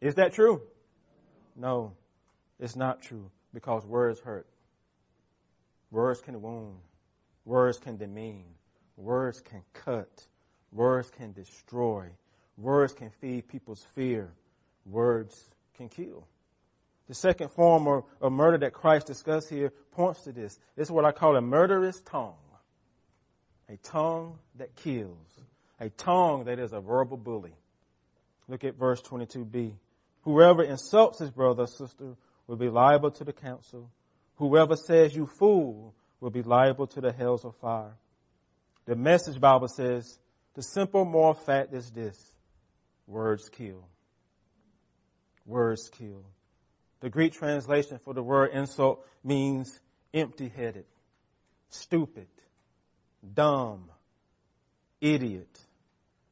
Is 0.00 0.14
that 0.14 0.32
true? 0.32 0.62
No, 1.56 1.94
it's 2.60 2.76
not 2.76 3.02
true 3.02 3.30
because 3.52 3.84
words 3.84 4.20
hurt. 4.20 4.46
Words 5.90 6.20
can 6.20 6.40
wound. 6.40 6.78
Words 7.44 7.78
can 7.78 7.96
demean. 7.96 8.44
Words 8.96 9.40
can 9.40 9.62
cut. 9.72 10.26
Words 10.72 11.10
can 11.10 11.32
destroy. 11.32 12.06
Words 12.56 12.92
can 12.92 13.10
feed 13.20 13.48
people's 13.48 13.84
fear. 13.94 14.30
Words 14.84 15.48
can 15.76 15.88
kill. 15.88 16.26
The 17.08 17.14
second 17.14 17.50
form 17.50 17.86
of, 17.88 18.04
of 18.20 18.32
murder 18.32 18.58
that 18.58 18.74
Christ 18.74 19.06
discussed 19.06 19.48
here 19.48 19.72
points 19.92 20.22
to 20.24 20.32
this. 20.32 20.58
This 20.76 20.88
is 20.88 20.90
what 20.90 21.06
I 21.06 21.12
call 21.12 21.36
a 21.36 21.40
murderous 21.40 22.00
tongue. 22.02 22.34
A 23.70 23.76
tongue 23.78 24.38
that 24.56 24.76
kills. 24.76 25.40
A 25.80 25.88
tongue 25.90 26.44
that 26.44 26.58
is 26.58 26.72
a 26.72 26.80
verbal 26.80 27.16
bully. 27.16 27.54
Look 28.48 28.64
at 28.64 28.74
verse 28.74 29.00
22b. 29.02 29.72
Whoever 30.22 30.62
insults 30.62 31.20
his 31.20 31.30
brother 31.30 31.62
or 31.62 31.66
sister 31.66 32.16
will 32.46 32.56
be 32.56 32.68
liable 32.68 33.10
to 33.12 33.24
the 33.24 33.32
council. 33.32 33.90
Whoever 34.38 34.76
says 34.76 35.14
you 35.14 35.26
fool 35.26 35.94
will 36.20 36.30
be 36.30 36.42
liable 36.42 36.86
to 36.88 37.00
the 37.00 37.12
hells 37.12 37.44
of 37.44 37.56
fire. 37.56 37.96
The 38.86 38.96
message 38.96 39.40
Bible 39.40 39.68
says, 39.68 40.18
the 40.54 40.62
simple 40.62 41.04
moral 41.04 41.34
fact 41.34 41.74
is 41.74 41.90
this. 41.90 42.32
Words 43.06 43.48
kill. 43.48 43.86
Words 45.44 45.90
kill. 45.90 46.24
The 47.00 47.10
Greek 47.10 47.32
translation 47.32 47.98
for 48.04 48.14
the 48.14 48.22
word 48.22 48.50
insult 48.52 49.04
means 49.24 49.80
empty-headed, 50.14 50.86
stupid, 51.68 52.28
dumb, 53.34 53.90
idiot. 55.00 55.60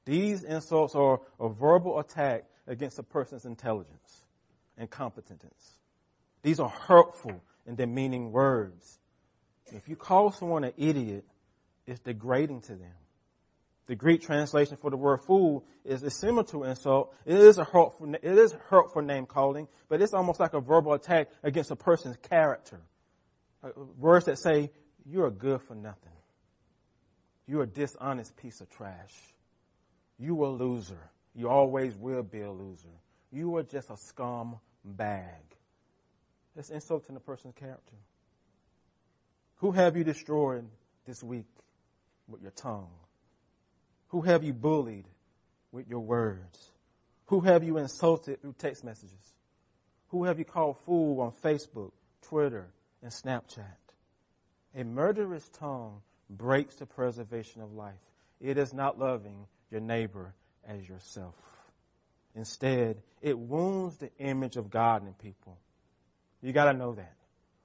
These 0.05 0.45
insults 0.45 0.95
are 0.95 1.21
a 1.41 1.49
verbal 1.49 1.99
attack 1.99 2.45
against 2.67 2.99
a 2.99 3.03
person's 3.03 3.45
intelligence 3.45 4.25
and 4.79 4.89
competence. 4.89 5.79
These 6.43 6.61
are 6.61 6.69
hurtful 6.69 7.43
and 7.67 7.77
demeaning 7.77 8.33
words. 8.33 8.99
If 9.67 9.89
you 9.89 9.97
call 9.97 10.31
someone 10.31 10.65
an 10.65 10.73
idiot, 10.77 11.25
it's 11.87 12.01
degrading 12.01 12.63
to 12.63 12.75
them. 12.75 12.95
The 13.87 13.95
Greek 13.95 14.23
translation 14.23 14.77
for 14.77 14.91
the 14.91 14.97
word 14.97 15.21
fool 15.23 15.65
is, 15.85 16.03
similar 16.19 16.43
to 16.45 16.65
insult. 16.65 17.15
It 17.25 17.37
is 17.37 17.59
a 17.59 17.65
hurtful, 17.65 18.15
it 18.15 18.25
is 18.25 18.53
hurtful 18.69 19.03
name 19.03 19.27
calling, 19.27 19.69
but 19.89 20.03
it's 20.03 20.13
almost 20.13 20.41
like 20.41 20.55
a 20.55 20.61
verbal 20.61 20.93
attack 20.93 21.29
against 21.45 21.71
a 21.71 21.77
person's 21.77 22.17
character. 22.17 22.81
Uh, 23.63 23.71
words 23.99 24.27
that 24.27 24.39
say, 24.39 24.71
you're 25.05 25.31
good 25.31 25.63
for 25.63 25.75
nothing. 25.75 26.13
You're 27.47 27.63
a 27.63 27.67
dishonest 27.67 28.37
piece 28.37 28.61
of 28.61 28.69
trash. 28.71 29.15
You 30.19 30.43
are 30.43 30.49
a 30.49 30.51
loser. 30.51 31.11
You 31.35 31.49
always 31.49 31.95
will 31.97 32.25
be 32.25 32.41
a 32.41 32.51
loser. 32.51 32.89
You 33.31 33.57
are 33.57 33.63
just 33.63 33.91
a 33.91 33.97
scum 33.97 34.59
bag. 34.85 35.56
That's 36.57 36.71
insulting 36.71 37.15
a 37.17 37.21
person's 37.21 37.55
character. 37.55 37.95
Who 39.57 39.73
have 39.73 39.97
you 39.97 40.05
destroyed 40.05 40.67
this 41.07 41.23
week 41.23 41.47
with 42.27 42.41
your 42.41 42.51
tongue? 42.51 42.91
Who 44.09 44.23
have 44.23 44.43
you 44.43 44.55
bullied 44.55 45.07
with 45.71 45.87
your 45.87 46.01
words? 46.01 46.71
Who 47.27 47.41
have 47.41 47.63
you 47.63 47.77
insulted 47.77 48.41
through 48.41 48.55
text 48.59 48.85
messages? 48.85 49.35
Who 50.09 50.25
have 50.25 50.39
you 50.39 50.45
called 50.45 50.79
fool 50.87 51.21
on 51.21 51.33
Facebook, 51.33 51.93
Twitter, 52.23 52.69
and 53.03 53.13
Snapchat? 53.13 53.65
A 54.75 54.85
murderous 54.85 55.49
tongue 55.59 56.01
breaks 56.31 56.77
the 56.77 56.87
preservation 56.87 57.61
of 57.61 57.73
life. 57.73 57.95
It 58.41 58.57
is 58.57 58.73
not 58.73 58.99
loving 58.99 59.47
your 59.71 59.81
neighbor 59.81 60.35
as 60.67 60.89
yourself. 60.89 61.35
Instead, 62.35 63.03
it 63.21 63.39
wounds 63.39 63.97
the 63.97 64.11
image 64.19 64.57
of 64.57 64.71
God 64.71 65.07
in 65.07 65.13
people. 65.15 65.59
You 66.43 66.53
gotta 66.53 66.77
know 66.77 66.95
that. 66.95 67.15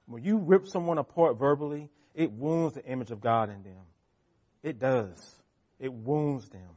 When 0.06 0.24
you 0.24 0.38
rip 0.38 0.66
someone 0.66 0.98
apart 0.98 1.38
verbally, 1.38 1.88
it 2.14 2.30
wounds 2.32 2.74
the 2.74 2.84
image 2.84 3.10
of 3.10 3.20
God 3.20 3.48
in 3.48 3.62
them. 3.62 3.84
It 4.62 4.78
does. 4.78 5.18
It 5.78 5.92
wounds 5.92 6.48
them. 6.48 6.68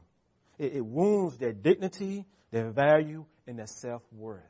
It, 0.58 0.74
it 0.74 0.84
wounds 0.84 1.36
their 1.36 1.52
dignity, 1.52 2.26
their 2.50 2.70
value, 2.70 3.24
and 3.46 3.58
their 3.58 3.66
self-worth. 3.66 4.42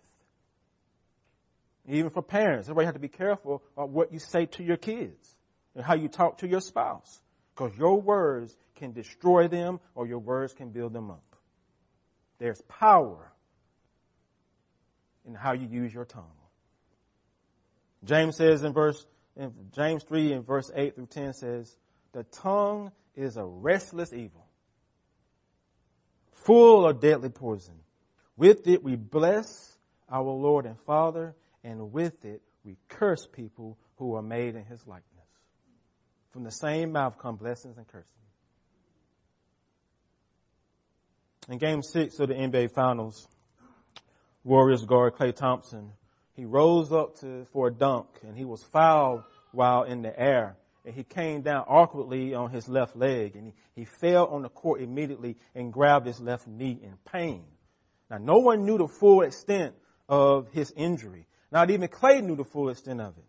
Even 1.88 2.10
for 2.10 2.22
parents, 2.22 2.66
everybody 2.66 2.86
have 2.86 2.94
to 2.94 3.00
be 3.00 3.08
careful 3.08 3.62
of 3.76 3.90
what 3.90 4.12
you 4.12 4.18
say 4.18 4.46
to 4.46 4.62
your 4.62 4.76
kids 4.76 5.36
and 5.74 5.84
how 5.84 5.94
you 5.94 6.08
talk 6.08 6.38
to 6.38 6.48
your 6.48 6.60
spouse. 6.60 7.20
Because 7.54 7.76
your 7.78 8.00
words 8.00 8.56
can 8.74 8.92
destroy 8.92 9.48
them 9.48 9.80
or 9.94 10.06
your 10.06 10.18
words 10.18 10.52
can 10.52 10.70
build 10.70 10.92
them 10.92 11.10
up. 11.10 11.36
There's 12.38 12.60
power 12.62 13.32
in 15.26 15.34
how 15.34 15.52
you 15.52 15.66
use 15.68 15.92
your 15.92 16.04
tongue. 16.04 16.24
James 18.04 18.36
says 18.36 18.62
in 18.62 18.72
verse, 18.72 19.04
in 19.36 19.52
James 19.74 20.04
3 20.04 20.32
in 20.32 20.42
verse 20.42 20.70
8 20.74 20.94
through 20.94 21.06
10 21.06 21.32
says, 21.32 21.76
the 22.12 22.24
tongue 22.24 22.92
is 23.14 23.36
a 23.36 23.44
restless 23.44 24.12
evil, 24.12 24.46
full 26.32 26.86
of 26.86 27.00
deadly 27.00 27.28
poison. 27.28 27.74
With 28.36 28.66
it 28.66 28.82
we 28.82 28.96
bless 28.96 29.76
our 30.10 30.22
Lord 30.22 30.66
and 30.66 30.78
Father, 30.80 31.34
and 31.64 31.92
with 31.92 32.24
it 32.24 32.42
we 32.64 32.76
curse 32.88 33.26
people 33.26 33.76
who 33.96 34.14
are 34.14 34.22
made 34.22 34.54
in 34.54 34.64
his 34.64 34.86
likeness. 34.86 35.06
From 36.30 36.44
the 36.44 36.50
same 36.50 36.92
mouth 36.92 37.18
come 37.18 37.36
blessings 37.36 37.78
and 37.78 37.86
cursing. 37.88 38.12
In 41.48 41.58
game 41.58 41.82
six 41.82 42.18
of 42.18 42.28
the 42.28 42.34
NBA 42.34 42.72
finals, 42.74 43.28
Warriors 44.42 44.84
guard 44.84 45.14
Klay 45.14 45.34
Thompson, 45.34 45.92
he 46.36 46.44
rose 46.44 46.92
up 46.92 47.18
to, 47.20 47.46
for 47.52 47.68
a 47.68 47.72
dunk 47.72 48.06
and 48.22 48.36
he 48.36 48.44
was 48.44 48.62
fouled 48.62 49.24
while 49.52 49.84
in 49.84 50.02
the 50.02 50.18
air 50.20 50.56
and 50.84 50.94
he 50.94 51.02
came 51.02 51.42
down 51.42 51.64
awkwardly 51.66 52.34
on 52.34 52.50
his 52.50 52.68
left 52.68 52.94
leg 52.94 53.34
and 53.34 53.46
he, 53.46 53.80
he 53.80 53.84
fell 53.84 54.26
on 54.26 54.42
the 54.42 54.48
court 54.48 54.80
immediately 54.80 55.36
and 55.54 55.72
grabbed 55.72 56.06
his 56.06 56.20
left 56.20 56.46
knee 56.46 56.78
in 56.82 56.94
pain. 57.10 57.42
Now 58.10 58.18
no 58.18 58.38
one 58.38 58.64
knew 58.64 58.78
the 58.78 58.86
full 58.86 59.22
extent 59.22 59.74
of 60.08 60.48
his 60.52 60.72
injury. 60.76 61.26
Not 61.50 61.70
even 61.70 61.88
Klay 61.88 62.22
knew 62.22 62.36
the 62.36 62.44
full 62.44 62.68
extent 62.68 63.00
of 63.00 63.16
it. 63.16 63.24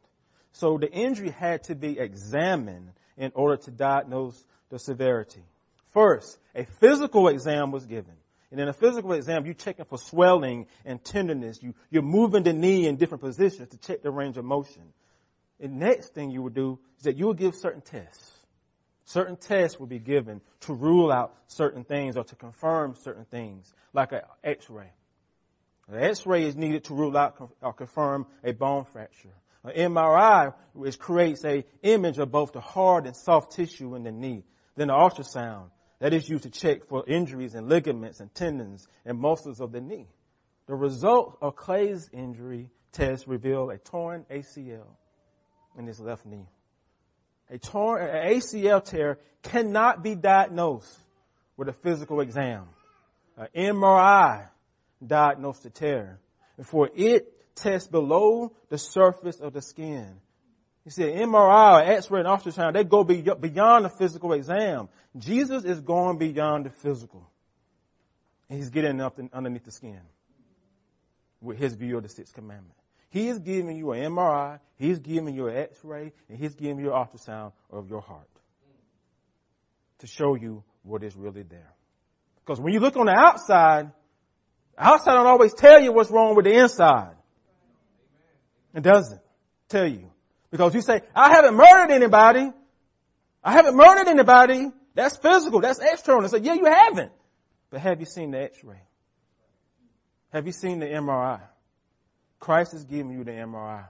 So 0.52 0.78
the 0.78 0.92
injury 0.92 1.30
had 1.30 1.64
to 1.66 1.76
be 1.76 1.98
examined 1.98 2.92
in 3.18 3.32
order 3.34 3.58
to 3.64 3.72
diagnose 3.72 4.44
the 4.70 4.80
severity. 4.80 5.44
First, 5.94 6.38
a 6.54 6.66
physical 6.66 7.28
exam 7.28 7.72
was 7.72 7.86
given. 7.86 8.14
And 8.52 8.62
in 8.62 8.68
a 8.70 8.74
physical 8.74 9.12
exam, 9.12 9.46
you're 9.46 9.54
checking 9.54 9.86
for 9.86 9.98
swelling 9.98 10.68
and 10.86 11.04
tenderness. 11.04 11.62
You, 11.62 11.76
you're 11.90 12.02
moving 12.02 12.44
the 12.44 12.54
knee 12.54 12.88
in 12.88 12.96
different 12.96 13.22
positions 13.22 13.70
to 13.70 13.78
check 13.78 14.02
the 14.02 14.12
range 14.12 14.38
of 14.38 14.46
motion. 14.46 14.94
The 15.60 15.68
next 15.68 16.14
thing 16.14 16.32
you 16.32 16.42
would 16.44 16.54
do 16.54 16.80
is 16.98 17.04
that 17.04 17.18
you 17.18 17.26
will 17.26 17.34
give 17.34 17.56
certain 17.56 17.82
tests. 17.82 18.32
Certain 19.06 19.36
tests 19.38 19.80
will 19.80 19.88
be 19.88 20.00
given 20.00 20.42
to 20.62 20.74
rule 20.74 21.12
out 21.12 21.34
certain 21.48 21.84
things 21.84 22.18
or 22.18 22.24
to 22.26 22.36
confirm 22.36 22.96
certain 22.96 23.26
things, 23.26 23.74
like 23.94 24.12
an 24.12 24.22
x-ray. 24.44 24.92
An 25.90 26.04
x-ray 26.04 26.44
is 26.46 26.56
needed 26.56 26.84
to 26.86 26.94
rule 26.94 27.18
out 27.18 27.36
or 27.62 27.74
confirm 27.74 28.28
a 28.44 28.52
bone 28.52 28.86
fracture. 28.86 29.34
An 29.64 29.94
MRI, 29.94 30.54
which 30.74 31.00
creates 31.00 31.44
a 31.46 31.66
image 31.84 32.18
of 32.18 32.32
both 32.32 32.54
the 32.54 32.62
hard 32.62 33.06
and 33.06 33.16
soft 33.16 33.54
tissue 33.54 33.96
in 33.96 34.04
the 34.04 34.12
knee. 34.12 34.44
Then 34.76 34.88
the 34.90 34.94
ultrasound, 34.94 35.70
that 36.00 36.14
is 36.14 36.30
used 36.30 36.44
to 36.44 36.50
check 36.50 36.88
for 36.88 37.04
injuries 37.08 37.56
in 37.56 37.68
ligaments 37.68 38.20
and 38.20 38.34
tendons 38.34 38.88
and 39.06 39.20
muscles 39.20 39.60
of 39.60 39.72
the 39.72 39.82
knee. 39.82 40.08
The 40.68 40.76
result 40.76 41.38
of 41.42 41.56
Klay's 41.56 42.10
injury 42.12 42.70
test 42.92 43.28
revealed 43.28 43.72
a 43.72 43.78
torn 43.78 44.26
ACL 44.30 44.88
in 45.78 45.88
his 45.88 46.00
left 46.00 46.26
knee. 46.26 46.48
A 47.50 47.58
torn 47.58 48.02
an 48.02 48.34
ACL 48.34 48.84
tear 48.84 49.20
cannot 49.44 50.04
be 50.04 50.16
diagnosed 50.16 51.00
with 51.56 51.70
a 51.70 51.74
physical 51.74 52.20
exam. 52.20 52.66
An 53.38 53.48
MRI 53.56 54.50
diagnosed 55.06 55.64
the 55.64 55.70
tear. 55.70 56.20
And 56.58 56.68
for 56.68 56.90
it 56.96 57.56
tests 57.56 57.88
below 57.88 58.52
the 58.70 58.78
surface 58.78 59.40
of 59.40 59.54
the 59.54 59.62
skin. 59.62 60.20
You 60.88 60.92
see, 60.92 61.04
MRI, 61.04 61.86
X-ray, 61.86 62.22
and 62.22 62.30
ultrasound, 62.30 62.72
they 62.72 62.86
go 62.86 63.04
beyond 63.04 63.84
the 63.84 63.90
physical 63.90 64.32
exam. 64.32 64.88
Jesus 65.18 65.66
is 65.66 65.82
going 65.82 66.18
beyond 66.18 66.66
the 66.66 66.70
physical. 66.70 67.30
And 68.50 68.58
he's 68.58 68.70
getting 68.70 69.02
up 69.02 69.20
underneath 69.34 69.66
the 69.66 69.72
skin 69.74 70.00
with 71.42 71.58
his 71.58 71.74
view 71.74 71.98
of 71.98 72.04
the 72.04 72.10
sixth 72.10 72.34
commandment. 72.34 72.72
He 73.10 73.28
is 73.28 73.38
giving 73.40 73.76
you 73.76 73.92
an 73.92 74.14
MRI, 74.14 74.62
he's 74.78 75.00
giving 75.00 75.36
you 75.36 75.50
an 75.50 75.58
x-ray, 75.58 76.14
and 76.30 76.38
he's 76.38 76.56
giving 76.56 76.80
you 76.80 76.94
an 76.94 77.06
ultrasound 77.06 77.52
of 77.70 77.90
your 77.90 78.00
heart 78.00 78.30
to 80.00 80.08
show 80.08 80.36
you 80.36 80.64
what 80.84 81.04
is 81.04 81.18
really 81.18 81.44
there. 81.44 81.74
Because 82.46 82.62
when 82.62 82.72
you 82.72 82.80
look 82.80 82.96
on 82.96 83.08
the 83.08 83.12
outside, 83.12 83.92
the 84.78 84.88
outside 84.88 85.16
don't 85.16 85.28
always 85.28 85.54
tell 85.54 85.82
you 85.82 85.92
what's 85.92 86.10
wrong 86.10 86.34
with 86.34 86.46
the 86.46 86.54
inside. 86.54 87.16
It 88.74 88.84
doesn't 88.84 89.20
tell 89.68 89.86
you. 89.86 90.12
Because 90.52 90.74
you 90.74 90.82
say, 90.82 91.02
I 91.16 91.32
haven't 91.32 91.56
murdered 91.56 91.92
anybody. 91.92 92.52
I 93.44 93.52
haven't 93.52 93.76
murdered 93.76 94.08
anybody. 94.08 94.72
That's 94.94 95.18
physical. 95.18 95.62
That's 95.62 95.80
external. 95.80 96.24
I 96.24 96.28
say, 96.28 96.40
yeah, 96.40 96.54
you 96.54 96.66
haven't. 96.66 97.12
But 97.70 97.82
have 97.82 98.00
you 98.00 98.06
seen 98.06 98.32
the 98.32 98.42
x-ray? 98.42 98.82
Have 100.32 100.46
you 100.46 100.54
seen 100.54 100.80
the 100.80 100.86
MRI? 100.86 101.42
Christ 102.40 102.74
is 102.74 102.84
giving 102.86 103.12
you 103.12 103.24
the 103.24 103.32
MRI. 103.32 103.86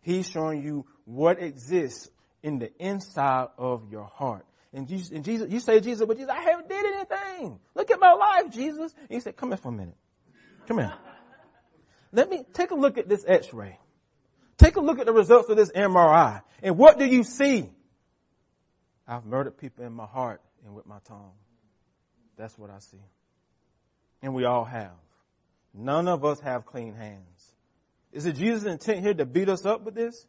He's 0.00 0.28
showing 0.28 0.62
you 0.62 0.86
what 1.04 1.42
exists 1.42 2.10
in 2.42 2.58
the 2.58 2.70
inside 2.78 3.48
of 3.58 3.90
your 3.90 4.04
heart. 4.04 4.44
And 4.72 4.88
Jesus, 4.88 5.10
and 5.10 5.24
Jesus, 5.24 5.50
you 5.50 5.60
say, 5.60 5.80
Jesus, 5.80 6.06
but 6.06 6.16
Jesus, 6.16 6.30
I 6.30 6.42
haven't 6.42 6.68
did 6.68 6.84
anything. 6.84 7.60
Look 7.74 7.90
at 7.90 8.00
my 8.00 8.12
life, 8.12 8.52
Jesus. 8.52 8.92
And 8.98 9.10
he 9.10 9.20
said, 9.20 9.36
come 9.36 9.50
here 9.50 9.56
for 9.56 9.68
a 9.68 9.72
minute. 9.72 9.96
Come 10.66 10.78
here. 10.78 10.92
Let 12.12 12.28
me 12.28 12.44
take 12.52 12.70
a 12.70 12.74
look 12.74 12.98
at 12.98 13.08
this 13.08 13.24
x-ray. 13.26 13.78
Take 14.64 14.76
a 14.76 14.80
look 14.80 14.98
at 14.98 15.04
the 15.04 15.12
results 15.12 15.50
of 15.50 15.58
this 15.58 15.70
MRI. 15.72 16.40
And 16.62 16.78
what 16.78 16.98
do 16.98 17.04
you 17.04 17.22
see? 17.22 17.68
I've 19.06 19.26
murdered 19.26 19.58
people 19.58 19.84
in 19.84 19.92
my 19.92 20.06
heart 20.06 20.40
and 20.64 20.74
with 20.74 20.86
my 20.86 21.00
tongue. 21.04 21.32
That's 22.38 22.56
what 22.56 22.70
I 22.70 22.78
see. 22.78 23.02
And 24.22 24.34
we 24.34 24.46
all 24.46 24.64
have. 24.64 24.96
None 25.74 26.08
of 26.08 26.24
us 26.24 26.40
have 26.40 26.64
clean 26.64 26.94
hands. 26.94 27.52
Is 28.10 28.24
it 28.24 28.36
Jesus' 28.36 28.64
intent 28.64 29.00
here 29.00 29.12
to 29.12 29.26
beat 29.26 29.50
us 29.50 29.66
up 29.66 29.82
with 29.82 29.94
this? 29.94 30.26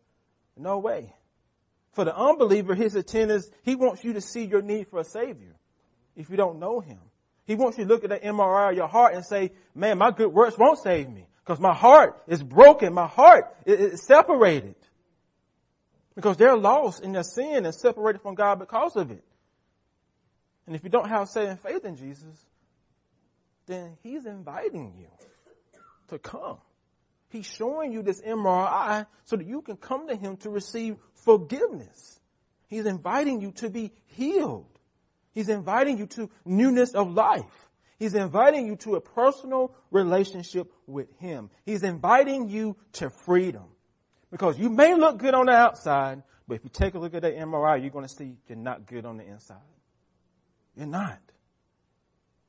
No 0.57 0.79
way. 0.79 1.13
For 1.93 2.03
the 2.03 2.13
unbeliever, 2.13 2.75
his 2.75 2.93
intent 2.93 3.31
is 3.31 3.49
he 3.63 3.75
wants 3.75 4.03
you 4.03 4.11
to 4.13 4.21
see 4.21 4.43
your 4.43 4.61
need 4.61 4.89
for 4.89 4.99
a 4.99 5.05
savior 5.05 5.55
if 6.17 6.29
you 6.29 6.35
don't 6.35 6.59
know 6.59 6.81
him. 6.81 6.99
He 7.45 7.55
wants 7.55 7.77
you 7.77 7.85
to 7.85 7.89
look 7.89 8.03
at 8.03 8.09
the 8.09 8.19
MRI 8.19 8.71
of 8.71 8.75
your 8.75 8.89
heart 8.89 9.13
and 9.13 9.23
say, 9.25 9.53
man, 9.73 9.97
my 9.97 10.11
good 10.11 10.33
works 10.33 10.57
won't 10.57 10.79
save 10.79 11.09
me 11.09 11.25
because 11.45 11.59
my 11.59 11.73
heart 11.73 12.23
is 12.27 12.41
broken. 12.41 12.93
My 12.93 13.07
heart 13.07 13.55
is 13.65 14.01
separated 14.03 14.75
because 16.15 16.37
they're 16.37 16.57
lost 16.57 17.03
in 17.03 17.11
their 17.11 17.23
sin 17.23 17.65
and 17.65 17.75
separated 17.75 18.21
from 18.21 18.33
God 18.33 18.57
because 18.57 18.95
of 18.95 19.11
it. 19.11 19.23
And 20.65 20.75
if 20.75 20.83
you 20.83 20.89
don't 20.89 21.07
have 21.07 21.29
saving 21.29 21.57
faith 21.57 21.85
in 21.85 21.97
Jesus, 21.97 22.45
then 23.67 23.97
he's 24.01 24.25
inviting 24.25 24.95
you 24.97 25.07
to 26.07 26.17
come. 26.17 26.57
He's 27.29 27.45
showing 27.45 27.91
you 27.91 28.01
this 28.01 28.21
MRI 28.21 29.05
so 29.25 29.35
that 29.35 29.45
you 29.45 29.61
can 29.61 29.77
come 29.77 30.07
to 30.07 30.15
him 30.15 30.37
to 30.37 30.49
receive 30.49 30.95
forgiveness. 31.13 32.19
He's 32.67 32.85
inviting 32.85 33.41
you 33.41 33.51
to 33.53 33.69
be 33.69 33.91
healed. 34.07 34.65
He's 35.33 35.49
inviting 35.49 35.99
you 35.99 36.07
to 36.07 36.29
newness 36.43 36.93
of 36.93 37.13
life. 37.13 37.69
He's 37.97 38.13
inviting 38.13 38.67
you 38.67 38.75
to 38.77 38.95
a 38.95 39.01
personal 39.01 39.73
relationship 39.89 40.71
with 40.85 41.07
him. 41.19 41.49
He's 41.65 41.83
inviting 41.83 42.49
you 42.49 42.75
to 42.93 43.09
freedom. 43.09 43.65
Because 44.31 44.59
you 44.59 44.69
may 44.69 44.95
look 44.95 45.17
good 45.17 45.33
on 45.33 45.45
the 45.45 45.53
outside, 45.53 46.23
but 46.47 46.55
if 46.55 46.63
you 46.63 46.69
take 46.69 46.93
a 46.95 46.99
look 46.99 47.13
at 47.13 47.21
that 47.21 47.37
MRI, 47.37 47.81
you're 47.81 47.91
going 47.91 48.07
to 48.07 48.13
see 48.13 48.35
you're 48.47 48.57
not 48.57 48.85
good 48.85 49.05
on 49.05 49.17
the 49.17 49.25
inside. 49.25 49.57
You're 50.75 50.87
not. 50.87 51.19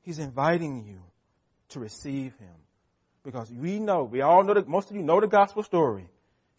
He's 0.02 0.18
inviting 0.18 0.84
you 0.84 1.00
to 1.70 1.80
receive 1.80 2.36
him. 2.38 2.54
Because 3.24 3.50
we 3.50 3.78
know, 3.78 4.04
we 4.04 4.20
all 4.20 4.42
know 4.44 4.54
that 4.54 4.68
most 4.68 4.90
of 4.90 4.96
you 4.96 5.02
know 5.02 5.20
the 5.20 5.26
gospel 5.26 5.62
story. 5.62 6.08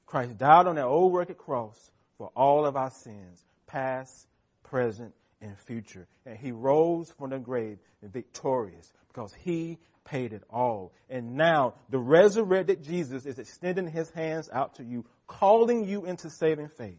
Christ 0.05 0.37
died 0.37 0.67
on 0.67 0.75
that 0.75 0.85
old 0.85 1.13
rugged 1.13 1.37
cross 1.37 1.91
for 2.17 2.31
all 2.35 2.65
of 2.65 2.75
our 2.75 2.91
sins, 2.91 3.43
past, 3.67 4.27
present, 4.63 5.13
and 5.41 5.57
future. 5.59 6.07
And 6.25 6.37
he 6.37 6.51
rose 6.51 7.11
from 7.17 7.31
the 7.31 7.39
grave 7.39 7.79
victorious 8.01 8.91
because 9.07 9.33
he 9.33 9.77
paid 10.05 10.33
it 10.33 10.43
all. 10.49 10.93
And 11.09 11.35
now 11.35 11.75
the 11.89 11.99
resurrected 11.99 12.83
Jesus 12.83 13.25
is 13.25 13.39
extending 13.39 13.87
his 13.87 14.09
hands 14.11 14.49
out 14.51 14.75
to 14.75 14.83
you, 14.83 15.05
calling 15.27 15.85
you 15.85 16.05
into 16.05 16.29
saving 16.29 16.69
faith. 16.69 16.95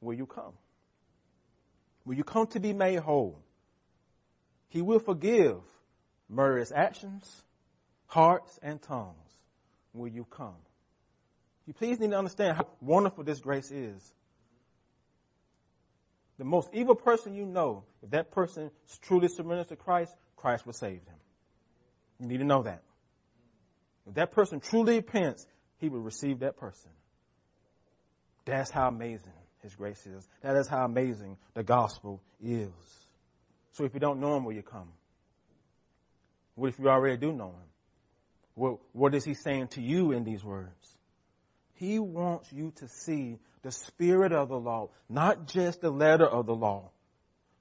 Will 0.00 0.14
you 0.14 0.26
come? 0.26 0.52
Will 2.04 2.14
you 2.14 2.24
come 2.24 2.46
to 2.48 2.60
be 2.60 2.72
made 2.72 2.98
whole? 2.98 3.40
He 4.68 4.82
will 4.82 4.98
forgive 4.98 5.56
murderous 6.28 6.72
actions, 6.74 7.42
hearts, 8.06 8.58
and 8.62 8.80
tongues. 8.80 9.16
Will 9.92 10.08
you 10.08 10.24
come? 10.24 10.54
You 11.66 11.74
please 11.74 11.98
need 11.98 12.10
to 12.10 12.18
understand 12.18 12.56
how 12.56 12.66
wonderful 12.80 13.24
this 13.24 13.40
grace 13.40 13.70
is. 13.70 14.12
The 16.40 16.46
most 16.46 16.70
evil 16.72 16.94
person 16.94 17.34
you 17.34 17.44
know, 17.44 17.84
if 18.02 18.12
that 18.12 18.30
person 18.30 18.70
truly 19.02 19.28
surrenders 19.28 19.66
to 19.66 19.76
Christ, 19.76 20.16
Christ 20.36 20.64
will 20.64 20.72
save 20.72 21.04
them. 21.04 21.16
You 22.18 22.28
need 22.28 22.38
to 22.38 22.46
know 22.46 22.62
that. 22.62 22.82
If 24.08 24.14
that 24.14 24.32
person 24.32 24.58
truly 24.58 24.96
repents, 24.96 25.46
he 25.76 25.90
will 25.90 26.00
receive 26.00 26.38
that 26.38 26.56
person. 26.56 26.92
That's 28.46 28.70
how 28.70 28.88
amazing 28.88 29.34
his 29.62 29.74
grace 29.74 30.06
is. 30.06 30.26
That 30.40 30.56
is 30.56 30.66
how 30.66 30.86
amazing 30.86 31.36
the 31.52 31.62
gospel 31.62 32.22
is. 32.42 32.70
So 33.72 33.84
if 33.84 33.92
you 33.92 34.00
don't 34.00 34.18
know 34.18 34.34
him, 34.34 34.46
will 34.46 34.54
you 34.54 34.62
come? 34.62 34.88
What 36.54 36.68
if 36.68 36.78
you 36.78 36.88
already 36.88 37.18
do 37.18 37.34
know 37.34 37.48
him? 37.48 37.68
What, 38.54 38.78
what 38.92 39.14
is 39.14 39.26
he 39.26 39.34
saying 39.34 39.68
to 39.72 39.82
you 39.82 40.12
in 40.12 40.24
these 40.24 40.42
words? 40.42 40.96
He 41.74 41.98
wants 41.98 42.50
you 42.50 42.72
to 42.76 42.88
see 42.88 43.38
the 43.62 43.70
spirit 43.70 44.32
of 44.32 44.48
the 44.48 44.58
law, 44.58 44.90
not 45.08 45.46
just 45.46 45.80
the 45.80 45.90
letter 45.90 46.26
of 46.26 46.46
the 46.46 46.54
law. 46.54 46.90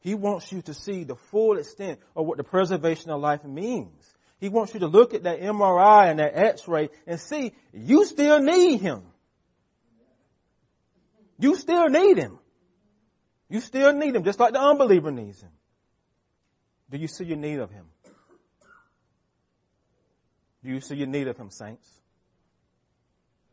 He 0.01 0.15
wants 0.15 0.51
you 0.51 0.61
to 0.63 0.73
see 0.73 1.03
the 1.03 1.15
full 1.15 1.57
extent 1.57 1.99
of 2.15 2.25
what 2.25 2.37
the 2.37 2.43
preservation 2.43 3.11
of 3.11 3.19
life 3.19 3.43
means. 3.43 4.13
He 4.39 4.47
wants 4.47 4.73
you 4.73 4.79
to 4.79 4.87
look 4.87 5.13
at 5.13 5.23
that 5.23 5.41
MRI 5.41 6.09
and 6.09 6.19
that 6.19 6.37
x-ray 6.37 6.89
and 7.05 7.19
see 7.19 7.51
you 7.73 8.05
still 8.05 8.39
need 8.39 8.79
him. 8.79 9.03
You 11.37 11.55
still 11.55 11.89
need 11.89 12.17
him. 12.17 12.39
You 13.49 13.61
still 13.61 13.93
need 13.93 14.15
him, 14.15 14.23
just 14.23 14.39
like 14.39 14.53
the 14.53 14.61
unbeliever 14.61 15.11
needs 15.11 15.41
him. 15.41 15.51
Do 16.89 16.97
you 16.97 17.07
see 17.07 17.25
your 17.25 17.37
need 17.37 17.59
of 17.59 17.71
him? 17.71 17.85
Do 20.63 20.69
you 20.69 20.81
see 20.81 20.95
your 20.95 21.07
need 21.07 21.27
of 21.27 21.37
him, 21.37 21.49
saints? 21.49 21.98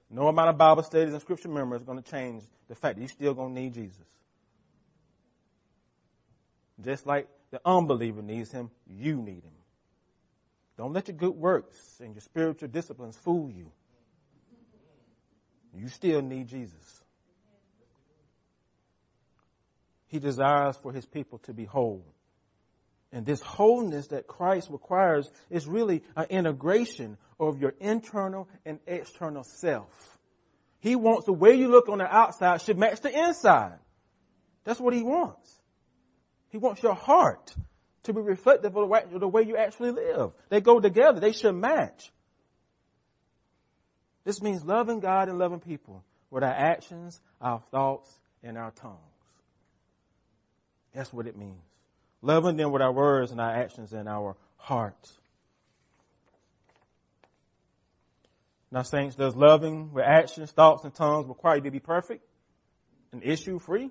No 0.08 0.28
amount 0.28 0.50
of 0.50 0.58
Bible 0.58 0.82
studies 0.82 1.12
and 1.12 1.20
scripture 1.20 1.48
memory 1.48 1.78
is 1.78 1.84
going 1.84 2.02
to 2.02 2.10
change 2.10 2.44
the 2.68 2.74
fact 2.74 2.96
that 2.96 3.00
you're 3.00 3.08
still 3.08 3.34
going 3.34 3.54
to 3.54 3.60
need 3.60 3.74
Jesus. 3.74 4.04
Just 6.80 7.06
like 7.06 7.28
the 7.50 7.60
unbeliever 7.64 8.22
needs 8.22 8.52
him, 8.52 8.70
you 8.86 9.16
need 9.16 9.42
him. 9.42 9.52
Don't 10.76 10.92
let 10.92 11.08
your 11.08 11.16
good 11.16 11.34
works 11.34 11.78
and 12.00 12.14
your 12.14 12.20
spiritual 12.20 12.68
disciplines 12.68 13.16
fool 13.16 13.50
you. 13.50 13.72
You 15.74 15.88
still 15.88 16.22
need 16.22 16.48
Jesus. 16.48 17.02
He 20.08 20.18
desires 20.18 20.76
for 20.76 20.92
his 20.92 21.04
people 21.04 21.38
to 21.40 21.52
be 21.52 21.64
whole. 21.64 22.04
And 23.12 23.24
this 23.24 23.40
wholeness 23.40 24.08
that 24.08 24.26
Christ 24.26 24.68
requires 24.70 25.30
is 25.48 25.66
really 25.66 26.02
an 26.16 26.26
integration 26.28 27.16
of 27.38 27.60
your 27.60 27.74
internal 27.80 28.48
and 28.64 28.78
external 28.86 29.44
self. 29.44 30.18
He 30.80 30.96
wants 30.96 31.26
the 31.26 31.32
way 31.32 31.54
you 31.54 31.68
look 31.68 31.88
on 31.88 31.98
the 31.98 32.04
outside 32.04 32.62
should 32.62 32.78
match 32.78 33.00
the 33.00 33.16
inside. 33.16 33.78
That's 34.64 34.80
what 34.80 34.94
he 34.94 35.02
wants. 35.02 35.52
He 36.50 36.58
wants 36.58 36.82
your 36.82 36.94
heart 36.94 37.54
to 38.04 38.12
be 38.12 38.20
reflective 38.20 38.76
of 38.76 39.20
the 39.20 39.28
way 39.28 39.42
you 39.42 39.56
actually 39.56 39.90
live. 39.90 40.32
They 40.48 40.60
go 40.60 40.80
together. 40.80 41.20
They 41.20 41.32
should 41.32 41.54
match. 41.54 42.12
This 44.24 44.42
means 44.42 44.64
loving 44.64 45.00
God 45.00 45.28
and 45.28 45.38
loving 45.38 45.60
people 45.60 46.04
with 46.30 46.42
our 46.42 46.52
actions, 46.52 47.20
our 47.40 47.62
thoughts, 47.70 48.12
and 48.42 48.58
our 48.58 48.72
tongues. 48.72 48.98
That's 50.94 51.12
what 51.12 51.26
it 51.26 51.36
means. 51.36 51.65
Loving 52.26 52.56
them 52.56 52.72
with 52.72 52.82
our 52.82 52.90
words 52.90 53.30
and 53.30 53.40
our 53.40 53.54
actions 53.54 53.92
and 53.92 54.08
our 54.08 54.36
hearts. 54.56 55.16
Now, 58.72 58.82
saints, 58.82 59.14
does 59.14 59.36
loving 59.36 59.92
with 59.92 60.04
actions, 60.04 60.50
thoughts, 60.50 60.82
and 60.82 60.92
tongues 60.92 61.28
require 61.28 61.58
you 61.58 61.62
to 61.62 61.70
be 61.70 61.78
perfect 61.78 62.24
and 63.12 63.22
issue 63.22 63.60
free? 63.60 63.90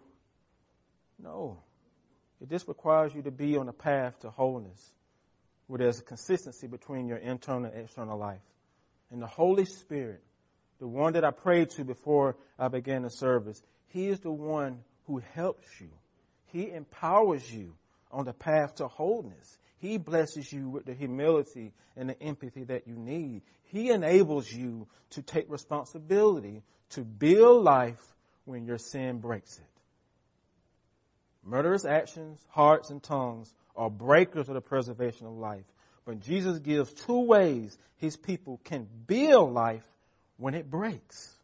No. 1.17 1.59
It 2.41 2.49
just 2.49 2.67
requires 2.67 3.15
you 3.15 3.21
to 3.21 3.31
be 3.31 3.55
on 3.55 3.69
a 3.69 3.73
path 3.73 4.19
to 4.19 4.29
wholeness 4.29 4.93
where 5.67 5.77
there's 5.77 6.01
a 6.01 6.03
consistency 6.03 6.67
between 6.67 7.07
your 7.07 7.19
internal 7.19 7.71
and 7.71 7.85
external 7.85 8.19
life. 8.19 8.43
And 9.11 9.21
the 9.21 9.27
Holy 9.27 9.63
Spirit, 9.63 10.21
the 10.81 10.87
one 10.87 11.13
that 11.13 11.23
I 11.23 11.31
prayed 11.31 11.69
to 11.77 11.85
before 11.85 12.35
I 12.59 12.67
began 12.67 13.03
the 13.03 13.09
service, 13.09 13.63
He 13.87 14.07
is 14.07 14.19
the 14.19 14.29
one 14.29 14.83
who 15.07 15.21
helps 15.35 15.79
you. 15.79 15.87
He 16.47 16.69
empowers 16.69 17.49
you 17.49 17.75
on 18.15 18.25
the 18.25 18.33
path 18.33 18.75
to 18.75 18.87
wholeness. 18.87 19.57
He 19.77 19.97
blesses 19.97 20.51
you 20.51 20.69
with 20.69 20.85
the 20.85 20.93
humility 20.93 21.73
and 21.97 22.09
the 22.09 22.19
empathy 22.23 22.63
that 22.63 22.87
you 22.87 22.95
need. 22.95 23.41
He 23.65 23.91
enables 23.91 24.51
you 24.51 24.87
to 25.11 25.21
take 25.21 25.51
responsibility 25.51 26.63
to 26.91 27.01
build 27.01 27.63
life 27.63 28.01
when 28.45 28.65
your 28.65 28.77
sin 28.77 29.19
breaks 29.19 29.57
it. 29.57 29.65
Murderous 31.43 31.85
actions, 31.85 32.39
hearts, 32.49 32.89
and 32.89 33.03
tongues 33.03 33.53
are 33.75 33.89
breakers 33.89 34.47
of 34.47 34.55
the 34.55 34.61
preservation 34.61 35.27
of 35.27 35.33
life. 35.33 35.65
But 36.05 36.21
Jesus 36.21 36.59
gives 36.59 36.93
two 36.93 37.19
ways 37.19 37.77
his 37.97 38.15
people 38.15 38.61
can 38.63 38.87
build 39.07 39.53
life 39.53 39.85
when 40.37 40.55
it 40.55 40.71
breaks. 40.71 41.35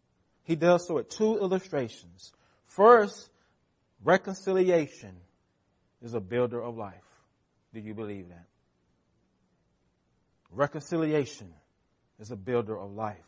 He 0.44 0.56
does 0.56 0.88
so 0.88 1.00
at 1.00 1.10
two 1.10 1.38
illustrations. 1.38 2.32
First, 2.66 3.30
reconciliation 4.04 5.16
is 6.02 6.14
a 6.14 6.20
builder 6.20 6.62
of 6.62 6.78
life. 6.78 6.96
Do 7.74 7.80
you 7.80 7.94
believe 7.94 8.30
that? 8.30 8.46
Reconciliation 10.52 11.54
is 12.20 12.32
a 12.32 12.36
builder 12.36 12.78
of 12.78 12.92
life. 12.92 13.24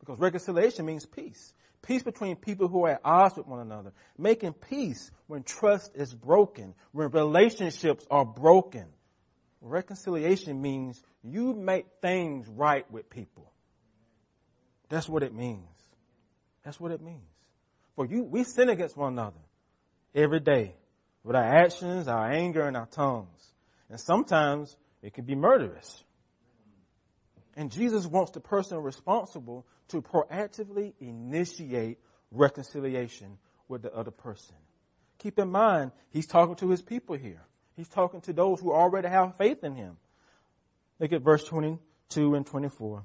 Because 0.00 0.18
reconciliation 0.18 0.84
means 0.84 1.06
peace. 1.06 1.54
Peace 1.82 2.02
between 2.02 2.36
people 2.36 2.68
who 2.68 2.84
are 2.84 2.92
at 2.92 3.00
odds 3.04 3.36
with 3.36 3.46
one 3.46 3.60
another. 3.60 3.92
Making 4.18 4.52
peace 4.52 5.10
when 5.26 5.42
trust 5.42 5.92
is 5.94 6.12
broken, 6.12 6.74
when 6.92 7.10
relationships 7.10 8.04
are 8.10 8.24
broken. 8.24 8.86
Reconciliation 9.60 10.60
means 10.60 11.02
you 11.22 11.54
make 11.54 11.86
things 12.02 12.48
right 12.48 12.90
with 12.90 13.08
people. 13.08 13.50
That's 14.88 15.08
what 15.08 15.22
it 15.22 15.34
means. 15.34 15.66
That's 16.64 16.78
what 16.78 16.92
it 16.92 17.00
means. 17.00 17.22
For 17.94 18.04
you, 18.04 18.22
we 18.24 18.44
sin 18.44 18.68
against 18.68 18.96
one 18.96 19.14
another 19.14 19.40
every 20.14 20.40
day 20.40 20.74
with 21.26 21.34
our 21.34 21.42
actions, 21.42 22.06
our 22.06 22.30
anger, 22.30 22.62
and 22.62 22.76
our 22.76 22.86
tongues. 22.86 23.52
And 23.90 23.98
sometimes 23.98 24.76
it 25.02 25.12
can 25.12 25.24
be 25.24 25.34
murderous. 25.34 26.04
And 27.56 27.72
Jesus 27.72 28.06
wants 28.06 28.30
the 28.30 28.38
person 28.38 28.78
responsible 28.78 29.66
to 29.88 30.00
proactively 30.00 30.92
initiate 31.00 31.98
reconciliation 32.30 33.38
with 33.66 33.82
the 33.82 33.92
other 33.92 34.12
person. 34.12 34.54
Keep 35.18 35.40
in 35.40 35.50
mind, 35.50 35.90
he's 36.10 36.28
talking 36.28 36.54
to 36.56 36.70
his 36.70 36.80
people 36.80 37.16
here. 37.16 37.42
He's 37.74 37.88
talking 37.88 38.20
to 38.22 38.32
those 38.32 38.60
who 38.60 38.72
already 38.72 39.08
have 39.08 39.36
faith 39.36 39.64
in 39.64 39.74
him. 39.74 39.96
Look 41.00 41.12
at 41.12 41.22
verse 41.22 41.42
22 41.42 42.36
and 42.36 42.46
24. 42.46 43.04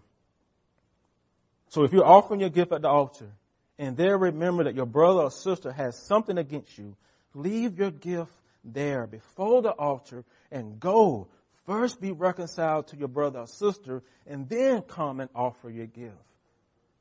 So 1.70 1.86
if 1.86 1.92
you're 1.92 2.06
offering 2.06 2.42
your 2.42 2.50
gift 2.50 2.72
at 2.72 2.84
the 2.84 2.88
altar 2.88 3.32
and 3.80 3.98
there 3.98 4.16
remember 4.16 4.66
that 4.66 4.76
your 4.76 4.86
brother 4.86 5.22
or 5.22 5.32
sister 5.32 5.72
has 5.72 5.98
something 5.98 6.38
against 6.38 6.78
you, 6.78 6.96
leave 7.34 7.78
your 7.78 7.92
gift 7.92 8.34
there 8.64 9.08
before 9.08 9.62
the 9.62 9.72
altar 9.72 10.24
and 10.52 10.80
go 10.80 11.28
First 11.66 12.02
be 12.02 12.12
reconciled 12.12 12.88
to 12.88 12.98
your 12.98 13.08
brother 13.08 13.40
or 13.40 13.48
sister 13.48 14.04
and 14.26 14.50
then 14.50 14.82
come 14.82 15.20
and 15.20 15.30
offer 15.36 15.70
your 15.70 15.86
gift. 15.86 16.16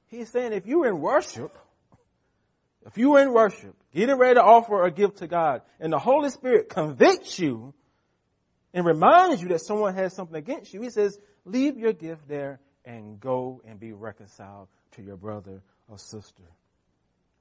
He's 0.09 0.29
saying 0.29 0.53
if 0.53 0.67
you're 0.67 0.87
in 0.87 1.01
worship, 1.01 1.57
if 2.87 2.99
you're 2.99 3.21
in 3.21 3.33
worship, 3.33 3.75
getting 3.95 4.17
ready 4.17 4.35
to 4.35 4.43
offer 4.43 4.85
a 4.85 4.91
gift 4.91 5.19
to 5.19 5.27
God 5.27 5.63
and 5.79 5.93
the 5.93 5.99
Holy 5.99 6.31
Spirit 6.31 6.69
convicts 6.69 7.39
you 7.39 7.73
and 8.75 8.85
reminds 8.85 9.43
you 9.43 9.49
that 9.49 9.61
someone 9.61 9.95
has 9.95 10.15
something 10.15 10.37
against 10.37 10.75
you, 10.75 10.83
he 10.83 10.91
says, 10.91 11.19
leave 11.45 11.79
your 11.79 11.93
gift 11.93 12.29
there 12.29 12.61
and 12.85 13.19
go 13.19 13.63
and 13.65 13.81
be 13.81 13.93
reconciled 13.93 14.69
to 14.93 15.03
your 15.03 15.17
brother 15.17 15.63
or 15.89 15.99
sister. 15.99 16.45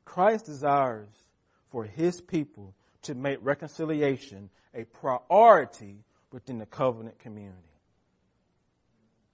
Christ 0.06 0.46
desires 0.46 1.10
for 1.70 1.84
his 1.84 2.22
people 2.22 2.74
to 3.04 3.16
make 3.16 3.40
reconciliation 3.42 4.50
a 4.74 4.84
priority 4.84 6.04
within 6.32 6.60
the 6.60 6.66
covenant 6.66 7.20
community. 7.20 7.58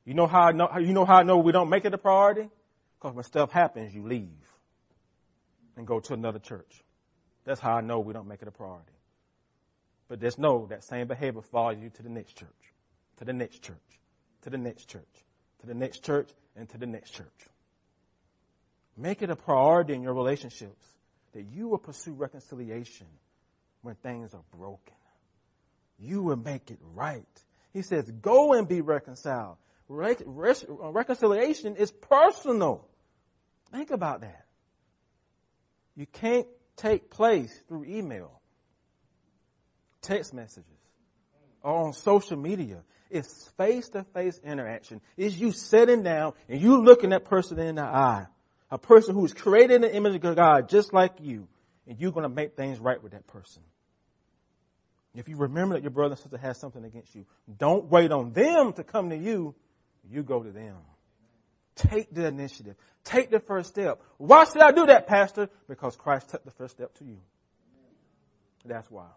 You 0.06 0.13
know 0.13 0.28
how 0.28 0.41
I 0.41 0.51
know, 0.51 0.69
you 0.78 0.93
know 0.93 1.06
how 1.06 1.17
I 1.17 1.23
know 1.23 1.38
we 1.38 1.51
don't 1.51 1.69
make 1.69 1.86
it 1.86 1.93
a 1.93 1.97
priority? 1.97 2.49
Because 2.97 3.15
when 3.15 3.23
stuff 3.23 3.51
happens, 3.51 3.93
you 3.93 4.04
leave 4.08 4.30
and 5.75 5.86
go 5.86 5.99
to 5.99 6.13
another 6.13 6.39
church. 6.39 6.84
That's 7.43 7.60
how 7.60 7.73
I 7.73 7.82
know 7.82 7.99
we 7.99 8.13
don't 8.13 8.28
make 8.28 8.41
it 8.41 8.47
a 8.47 8.51
priority. 8.51 8.91
But 10.08 10.21
just 10.21 10.38
know 10.38 10.67
that 10.69 10.84
same 10.84 11.08
behavior 11.08 11.41
follows 11.41 11.78
you 11.82 11.89
to 11.89 12.04
the 12.04 12.10
next 12.10 12.38
church, 12.38 12.49
to 13.17 13.25
the 13.25 13.34
next 13.34 13.63
church, 13.63 13.75
to 14.43 14.49
the 14.49 14.58
next 14.58 14.86
church, 14.86 15.04
to 15.62 15.67
the 15.67 15.73
next 15.73 16.04
church, 16.04 16.30
and 16.56 16.69
to 16.69 16.78
the 16.78 16.86
next 16.86 17.12
church. 17.12 17.25
Make 18.97 19.21
it 19.21 19.30
a 19.30 19.36
priority 19.36 19.93
in 19.93 20.04
your 20.04 20.13
relationships 20.13 20.86
that 21.34 21.43
you 21.43 21.67
will 21.67 21.80
pursue 21.80 22.13
reconciliation 22.13 23.08
when 23.85 23.95
things 23.95 24.33
are 24.33 24.43
broken. 24.57 24.95
You 25.99 26.23
will 26.23 26.37
make 26.37 26.71
it 26.71 26.79
right. 26.93 27.23
He 27.71 27.81
says, 27.81 28.09
go 28.09 28.53
and 28.53 28.67
be 28.67 28.81
reconciled. 28.81 29.57
Re- 29.87 30.17
res- 30.25 30.65
uh, 30.67 30.91
reconciliation 30.91 31.75
is 31.75 31.91
personal. 31.91 32.87
Think 33.71 33.91
about 33.91 34.21
that. 34.21 34.45
You 35.95 36.05
can't 36.05 36.47
take 36.75 37.09
place 37.09 37.61
through 37.67 37.85
email, 37.85 38.41
text 40.01 40.33
messages, 40.33 40.65
or 41.61 41.85
on 41.85 41.93
social 41.93 42.37
media. 42.37 42.81
It's 43.09 43.47
face 43.57 43.87
to 43.89 44.03
face 44.03 44.39
interaction. 44.43 44.99
It's 45.15 45.35
you 45.35 45.51
sitting 45.51 46.03
down 46.03 46.33
and 46.49 46.59
you 46.59 46.81
looking 46.81 47.11
that 47.11 47.25
person 47.25 47.59
in 47.59 47.75
the 47.75 47.83
eye. 47.83 48.25
A 48.71 48.79
person 48.79 49.13
who 49.13 49.23
is 49.23 49.33
created 49.33 49.75
in 49.75 49.81
the 49.81 49.95
image 49.95 50.15
of 50.25 50.35
God 50.35 50.69
just 50.69 50.91
like 50.91 51.13
you. 51.21 51.47
And 51.87 51.99
you're 51.99 52.11
going 52.11 52.23
to 52.23 52.29
make 52.29 52.55
things 52.55 52.79
right 52.79 53.01
with 53.01 53.11
that 53.11 53.27
person. 53.27 53.61
If 55.15 55.30
you 55.30 55.38
remember 55.38 55.75
that 55.75 55.82
your 55.82 55.91
brother 55.91 56.13
and 56.13 56.19
sister 56.19 56.38
has 56.38 56.58
something 56.58 56.84
against 56.84 57.15
you, 57.15 57.25
don't 57.58 57.86
wait 57.86 58.12
on 58.12 58.34
them 58.34 58.73
to 58.73 58.84
come 58.84 59.10
to 59.10 59.17
you. 59.17 59.56
You 60.10 60.23
go 60.23 60.43
to 60.43 60.51
them. 60.51 60.75
Take 61.75 62.13
the 62.13 62.28
initiative. 62.28 62.75
Take 63.04 63.32
the 63.32 63.39
first 63.39 63.69
step. 63.69 64.01
Why 64.17 64.45
should 64.45 64.62
I 64.62 64.71
do 64.71 64.86
that, 64.88 65.08
Pastor? 65.08 65.49
Because 65.67 65.95
Christ 65.95 66.30
took 66.30 66.43
the 66.43 66.51
first 66.51 66.75
step 66.75 66.93
to 66.95 67.06
you. 67.06 67.17
That's 68.65 68.89
why. 68.89 69.08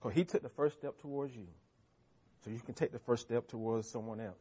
Because 0.00 0.14
he 0.14 0.24
took 0.24 0.42
the 0.42 0.48
first 0.48 0.76
step 0.76 0.98
towards 1.00 1.34
you. 1.34 1.46
So 2.44 2.50
you 2.50 2.60
can 2.60 2.74
take 2.74 2.92
the 2.92 2.98
first 2.98 3.22
step 3.26 3.48
towards 3.48 3.88
someone 3.88 4.20
else 4.20 4.36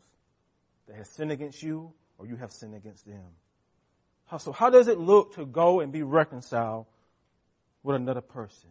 that 0.88 0.96
has 0.96 1.10
sinned 1.10 1.32
against 1.32 1.62
you 1.64 1.94
or 2.18 2.26
you 2.26 2.36
have 2.36 2.52
sinned 2.52 2.76
against 2.76 3.06
them. 3.06 3.24
So 4.40 4.52
how 4.52 4.70
does 4.70 4.88
it 4.88 4.98
look 4.98 5.36
to 5.36 5.46
go 5.46 5.80
and 5.80 5.92
be 5.92 6.04
reconciled 6.04 6.88
with 7.84 7.96
another 7.96 8.22
person? 8.22 8.70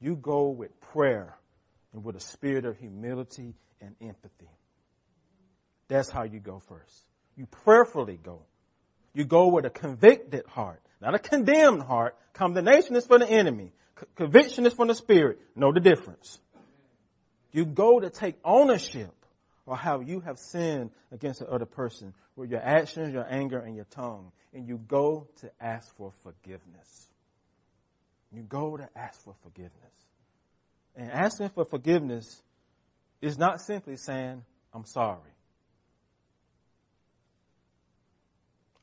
You 0.00 0.16
go 0.16 0.48
with 0.48 0.78
prayer 0.80 1.36
and 1.92 2.04
with 2.04 2.16
a 2.16 2.20
spirit 2.20 2.64
of 2.64 2.78
humility 2.78 3.54
and 3.80 3.94
empathy. 4.00 4.50
That's 5.88 6.10
how 6.10 6.24
you 6.24 6.40
go 6.40 6.58
first. 6.58 7.04
You 7.36 7.46
prayerfully 7.46 8.18
go. 8.22 8.42
You 9.14 9.24
go 9.24 9.48
with 9.48 9.64
a 9.64 9.70
convicted 9.70 10.44
heart, 10.46 10.82
not 11.00 11.14
a 11.14 11.18
condemned 11.18 11.82
heart. 11.82 12.16
Condemnation 12.34 12.96
is 12.96 13.06
for 13.06 13.18
the 13.18 13.28
enemy. 13.28 13.72
conviction 14.14 14.66
is 14.66 14.74
for 14.74 14.86
the 14.86 14.94
spirit. 14.94 15.40
Know 15.54 15.72
the 15.72 15.80
difference. 15.80 16.38
You 17.52 17.64
go 17.64 18.00
to 18.00 18.10
take 18.10 18.36
ownership 18.44 19.14
of 19.66 19.78
how 19.78 20.00
you 20.00 20.20
have 20.20 20.38
sinned 20.38 20.90
against 21.10 21.40
the 21.40 21.50
other 21.50 21.64
person 21.64 22.12
with 22.36 22.50
your 22.50 22.60
actions, 22.60 23.14
your 23.14 23.26
anger, 23.28 23.58
and 23.58 23.74
your 23.74 23.86
tongue. 23.86 24.32
And 24.52 24.68
you 24.68 24.76
go 24.76 25.28
to 25.40 25.50
ask 25.60 25.94
for 25.96 26.12
forgiveness. 26.22 27.05
You 28.36 28.42
go 28.42 28.76
to 28.76 28.86
ask 28.94 29.24
for 29.24 29.34
forgiveness. 29.42 29.72
And 30.94 31.10
asking 31.10 31.48
for 31.48 31.64
forgiveness 31.64 32.42
is 33.22 33.38
not 33.38 33.62
simply 33.62 33.96
saying, 33.96 34.44
I'm 34.74 34.84
sorry. 34.84 35.30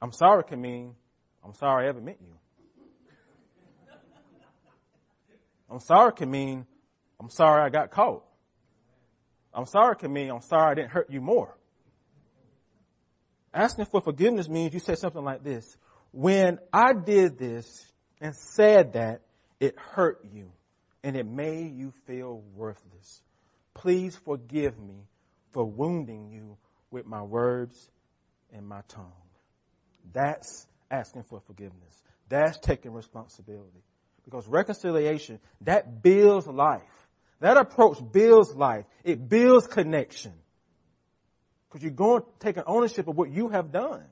I'm 0.02 0.12
sorry 0.12 0.44
can 0.44 0.60
mean, 0.60 0.96
I'm 1.46 1.54
sorry 1.54 1.86
I 1.86 1.90
ever 1.90 2.02
met 2.02 2.18
you. 2.20 2.34
I'm 5.70 5.80
sorry 5.82 6.14
can 6.14 6.32
mean, 6.32 6.66
I'm 7.20 7.30
sorry 7.30 7.62
I 7.62 7.70
got 7.70 7.92
caught. 7.92 8.24
I'm 9.54 9.68
sorry 9.68 9.96
can 9.98 10.12
mean, 10.12 10.32
I'm 10.32 10.42
sorry 10.42 10.72
I 10.72 10.74
didn't 10.74 10.92
hurt 10.92 11.12
you 11.12 11.22
more. 11.22 11.56
Asking 13.54 13.86
for 13.86 14.02
forgiveness 14.02 14.50
means 14.50 14.74
you 14.74 14.80
say 14.80 14.96
something 14.96 15.24
like 15.24 15.44
this. 15.44 15.78
When 16.12 16.58
I 16.74 16.94
did 16.94 17.38
this 17.38 17.86
and 18.20 18.36
said 18.36 18.94
that, 18.94 19.22
it 19.64 19.80
hurt 19.80 20.20
you 20.34 20.52
and 21.04 21.16
it 21.16 21.26
made 21.26 21.74
you 21.74 21.94
feel 22.06 22.44
worthless. 22.54 23.22
Please 23.74 24.16
forgive 24.26 24.78
me 24.78 25.06
for 25.52 25.64
wounding 25.64 26.30
you 26.30 26.58
with 26.92 27.06
my 27.06 27.22
words 27.22 27.90
and 28.52 28.68
my 28.68 28.82
tongue. 28.90 29.12
That's 30.12 30.68
asking 30.92 31.24
for 31.24 31.40
forgiveness. 31.48 32.04
That's 32.28 32.58
taking 32.60 32.92
responsibility. 32.92 33.84
Because 34.26 34.48
reconciliation, 34.48 35.40
that 35.62 36.04
builds 36.04 36.46
life. 36.46 36.82
That 37.40 37.56
approach 37.56 38.00
builds 38.12 38.54
life. 38.54 38.84
It 39.06 39.30
builds 39.30 39.68
connection. 39.68 40.34
Because 41.70 41.84
you're 41.84 41.92
going 41.92 42.24
taking 42.40 42.64
ownership 42.68 43.08
of 43.08 43.16
what 43.16 43.32
you 43.32 43.48
have 43.48 43.72
done. 43.72 44.04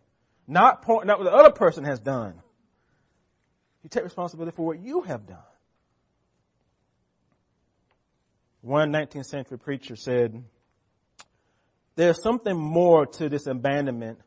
Not 0.48 0.82
pointing 0.82 1.10
out 1.10 1.20
what 1.20 1.26
the 1.26 1.34
other 1.34 1.52
person 1.52 1.84
has 1.84 2.00
done. 2.00 2.36
You 3.84 3.89
take 3.89 4.04
responsibility 4.04 4.56
for 4.56 4.65
what 4.65 4.80
you 4.80 5.02
have 5.02 5.26
done. 5.26 5.38
One 8.62 8.91
19th 8.91 9.26
century 9.26 9.58
preacher 9.58 9.96
said, 9.96 10.44
there's 11.96 12.22
something 12.22 12.58
more 12.58 13.06
to 13.06 13.30
this 13.30 13.48
abandonment 13.48 14.20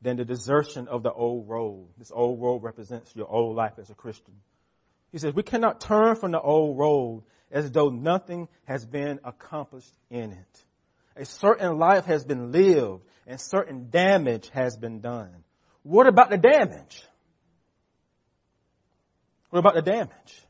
than 0.00 0.16
the 0.16 0.24
desertion 0.24 0.88
of 0.88 1.02
the 1.02 1.12
old 1.12 1.48
road. 1.48 1.88
This 1.98 2.10
old 2.14 2.40
road 2.40 2.62
represents 2.62 3.14
your 3.14 3.30
old 3.30 3.56
life 3.56 3.74
as 3.78 3.90
a 3.90 3.94
Christian. 3.94 4.34
He 5.12 5.18
says, 5.18 5.34
we 5.34 5.42
cannot 5.42 5.80
turn 5.80 6.14
from 6.16 6.30
the 6.32 6.40
old 6.40 6.78
road 6.78 7.24
as 7.50 7.70
though 7.70 7.90
nothing 7.90 8.48
has 8.64 8.86
been 8.86 9.18
accomplished 9.24 9.92
in 10.08 10.32
it. 10.32 10.64
A 11.16 11.24
certain 11.24 11.78
life 11.78 12.06
has 12.06 12.24
been 12.24 12.52
lived 12.52 13.02
and 13.26 13.40
certain 13.40 13.90
damage 13.90 14.48
has 14.50 14.76
been 14.76 15.00
done. 15.00 15.30
What 15.82 16.06
about 16.06 16.30
the 16.30 16.38
damage? 16.38 17.02
What 19.50 19.58
about 19.58 19.74
the 19.74 19.82
damage? 19.82 20.42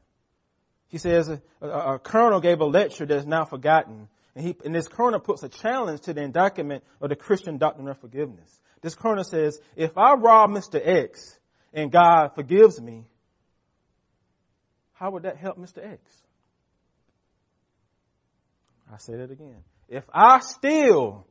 He 0.89 0.99
says 0.99 1.29
a, 1.29 1.41
a, 1.61 1.95
a 1.95 1.99
colonel 1.99 2.41
gave 2.41 2.61
a 2.61 2.65
lecture 2.65 3.07
that's 3.07 3.27
now 3.27 3.45
forgotten, 3.45 4.09
and, 4.35 4.45
he, 4.45 4.57
and 4.65 4.75
this 4.75 4.89
colonel 4.89 5.21
puts 5.21 5.43
a 5.43 5.49
challenge 5.49 6.03
to 6.03 6.15
the 6.15 6.23
indictment 6.23 6.85
of 7.01 7.09
the 7.09 7.17
Christian 7.17 7.59
doctrine 7.59 7.89
of 7.89 7.99
forgiveness. 8.01 8.61
This 8.83 8.95
colonel 8.95 9.25
says, 9.25 9.61
if 9.77 9.97
I 9.97 10.15
rob 10.15 10.51
Mr. 10.51 10.81
X 10.83 11.39
and 11.73 11.93
God 11.93 12.35
forgives 12.35 12.81
me, 12.81 13.05
how 14.93 15.11
would 15.13 15.23
that 15.23 15.37
help 15.37 15.59
Mr. 15.59 15.79
X? 15.79 16.01
I 18.93 18.99
say 18.99 19.17
that 19.17 19.31
again. 19.31 19.63
If 19.89 20.05
I 20.13 20.41
steal 20.41 21.27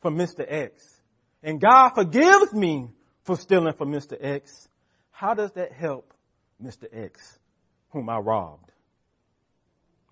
from 0.00 0.16
Mr. 0.16 0.44
X 0.46 0.82
and 1.42 1.60
God 1.60 1.90
forgives 1.90 2.52
me 2.52 2.88
for 3.24 3.36
stealing 3.36 3.74
from 3.74 3.92
Mr. 3.92 4.16
X, 4.20 4.68
how 5.10 5.34
does 5.34 5.52
that 5.52 5.72
help 5.72 6.11
Mr. 6.62 6.86
X 6.92 7.38
whom 7.92 8.08
I 8.08 8.18
robbed? 8.18 8.70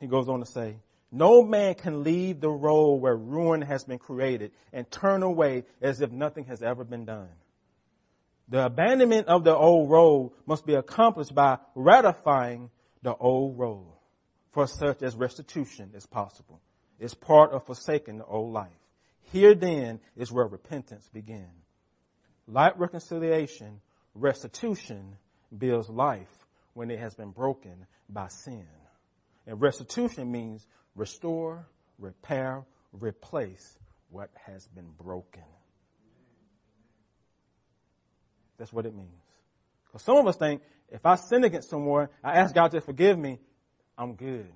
He 0.00 0.06
goes 0.06 0.28
on 0.28 0.40
to 0.40 0.46
say, 0.46 0.76
no 1.12 1.42
man 1.42 1.74
can 1.74 2.04
leave 2.04 2.40
the 2.40 2.50
road 2.50 2.96
where 2.96 3.16
ruin 3.16 3.62
has 3.62 3.84
been 3.84 3.98
created 3.98 4.52
and 4.72 4.88
turn 4.90 5.22
away 5.22 5.64
as 5.82 6.00
if 6.00 6.10
nothing 6.12 6.44
has 6.44 6.62
ever 6.62 6.84
been 6.84 7.04
done. 7.04 7.30
The 8.48 8.66
abandonment 8.66 9.28
of 9.28 9.44
the 9.44 9.54
old 9.54 9.90
road 9.90 10.32
must 10.46 10.66
be 10.66 10.74
accomplished 10.74 11.34
by 11.34 11.58
ratifying 11.74 12.70
the 13.02 13.14
old 13.14 13.58
road 13.58 13.86
for 14.52 14.66
such 14.66 15.02
as 15.02 15.14
restitution 15.14 15.90
is 15.94 16.06
possible 16.06 16.60
is 16.98 17.14
part 17.14 17.52
of 17.52 17.64
forsaking 17.64 18.18
the 18.18 18.26
old 18.26 18.52
life. 18.52 18.68
Here 19.32 19.54
then 19.54 20.00
is 20.16 20.30
where 20.30 20.46
repentance 20.46 21.08
begins. 21.12 21.46
Like 22.46 22.78
reconciliation, 22.78 23.80
restitution 24.14 25.16
builds 25.56 25.88
life 25.88 26.28
when 26.74 26.90
it 26.90 26.98
has 26.98 27.14
been 27.14 27.30
broken 27.30 27.87
by 28.09 28.28
sin. 28.28 28.66
And 29.46 29.61
restitution 29.61 30.30
means 30.30 30.66
restore, 30.94 31.66
repair, 31.98 32.64
replace 32.92 33.78
what 34.11 34.30
has 34.46 34.66
been 34.68 34.90
broken. 34.98 35.42
That's 38.59 38.72
what 38.72 38.87
it 38.87 38.94
means. 38.94 39.09
Because 39.87 40.02
some 40.02 40.16
of 40.16 40.26
us 40.26 40.37
think, 40.37 40.62
if 40.90 41.06
I 41.06 41.16
sin 41.16 41.44
against 41.44 41.70
someone, 41.70 42.09
I 42.22 42.38
ask 42.38 42.54
God 42.54 42.72
to 42.72 42.80
forgive 42.80 43.18
me, 43.18 43.38
I'm 43.96 44.14
good. 44.14 44.50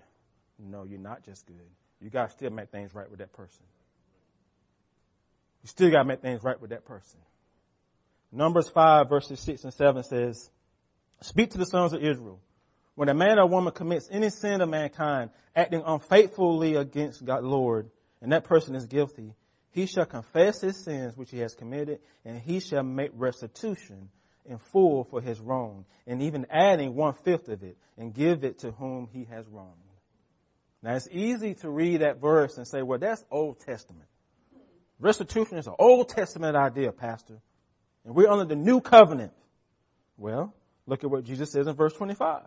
No, 0.58 0.84
you're 0.84 0.98
not 0.98 1.24
just 1.24 1.46
good 1.46 1.70
you 2.04 2.10
got 2.10 2.28
to 2.28 2.36
still 2.36 2.50
make 2.50 2.70
things 2.70 2.94
right 2.94 3.08
with 3.08 3.20
that 3.20 3.32
person. 3.32 3.64
You 5.62 5.68
still 5.68 5.90
got 5.90 6.00
to 6.00 6.04
make 6.04 6.20
things 6.20 6.44
right 6.44 6.60
with 6.60 6.70
that 6.70 6.84
person. 6.84 7.18
Numbers 8.30 8.68
5 8.68 9.08
verses 9.08 9.40
6 9.40 9.64
and 9.64 9.72
7 9.72 10.02
says, 10.02 10.50
Speak 11.20 11.50
to 11.50 11.58
the 11.58 11.66
sons 11.66 11.92
of 11.92 12.02
Israel. 12.02 12.40
When 12.94 13.08
a 13.08 13.14
man 13.14 13.38
or 13.38 13.46
woman 13.46 13.72
commits 13.72 14.08
any 14.10 14.30
sin 14.30 14.60
of 14.60 14.68
mankind, 14.68 15.30
acting 15.56 15.82
unfaithfully 15.84 16.76
against 16.76 17.24
God 17.24 17.42
Lord, 17.42 17.90
and 18.20 18.32
that 18.32 18.44
person 18.44 18.74
is 18.74 18.86
guilty, 18.86 19.34
he 19.70 19.86
shall 19.86 20.06
confess 20.06 20.60
his 20.60 20.84
sins 20.84 21.16
which 21.16 21.30
he 21.30 21.38
has 21.40 21.54
committed, 21.54 21.98
and 22.24 22.40
he 22.40 22.60
shall 22.60 22.84
make 22.84 23.10
restitution 23.14 24.08
in 24.44 24.58
full 24.58 25.04
for 25.04 25.20
his 25.20 25.40
wrong, 25.40 25.84
and 26.06 26.22
even 26.22 26.46
adding 26.50 26.94
one 26.94 27.14
fifth 27.14 27.48
of 27.48 27.62
it, 27.62 27.76
and 27.98 28.14
give 28.14 28.44
it 28.44 28.60
to 28.60 28.70
whom 28.72 29.08
he 29.12 29.24
has 29.24 29.48
wronged. 29.48 29.78
Now 30.82 30.94
it's 30.94 31.08
easy 31.10 31.54
to 31.54 31.70
read 31.70 32.02
that 32.02 32.20
verse 32.20 32.58
and 32.58 32.68
say, 32.68 32.82
well, 32.82 32.98
that's 32.98 33.24
Old 33.30 33.58
Testament. 33.60 34.06
Restitution 35.00 35.58
is 35.58 35.66
an 35.66 35.74
Old 35.78 36.10
Testament 36.10 36.56
idea, 36.56 36.92
Pastor. 36.92 37.40
And 38.04 38.14
we're 38.14 38.28
under 38.28 38.44
the 38.44 38.54
new 38.54 38.80
covenant. 38.80 39.32
Well, 40.16 40.54
look 40.86 41.04
at 41.04 41.10
what 41.10 41.24
Jesus 41.24 41.50
says 41.50 41.66
in 41.66 41.74
verse 41.74 41.94
25. 41.94 42.42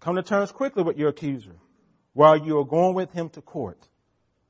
Come 0.00 0.16
to 0.16 0.22
terms 0.22 0.50
quickly 0.50 0.82
with 0.82 0.96
your 0.96 1.10
accuser 1.10 1.56
while 2.12 2.36
you 2.36 2.58
are 2.58 2.64
going 2.64 2.94
with 2.94 3.12
him 3.12 3.28
to 3.30 3.42
court. 3.42 3.86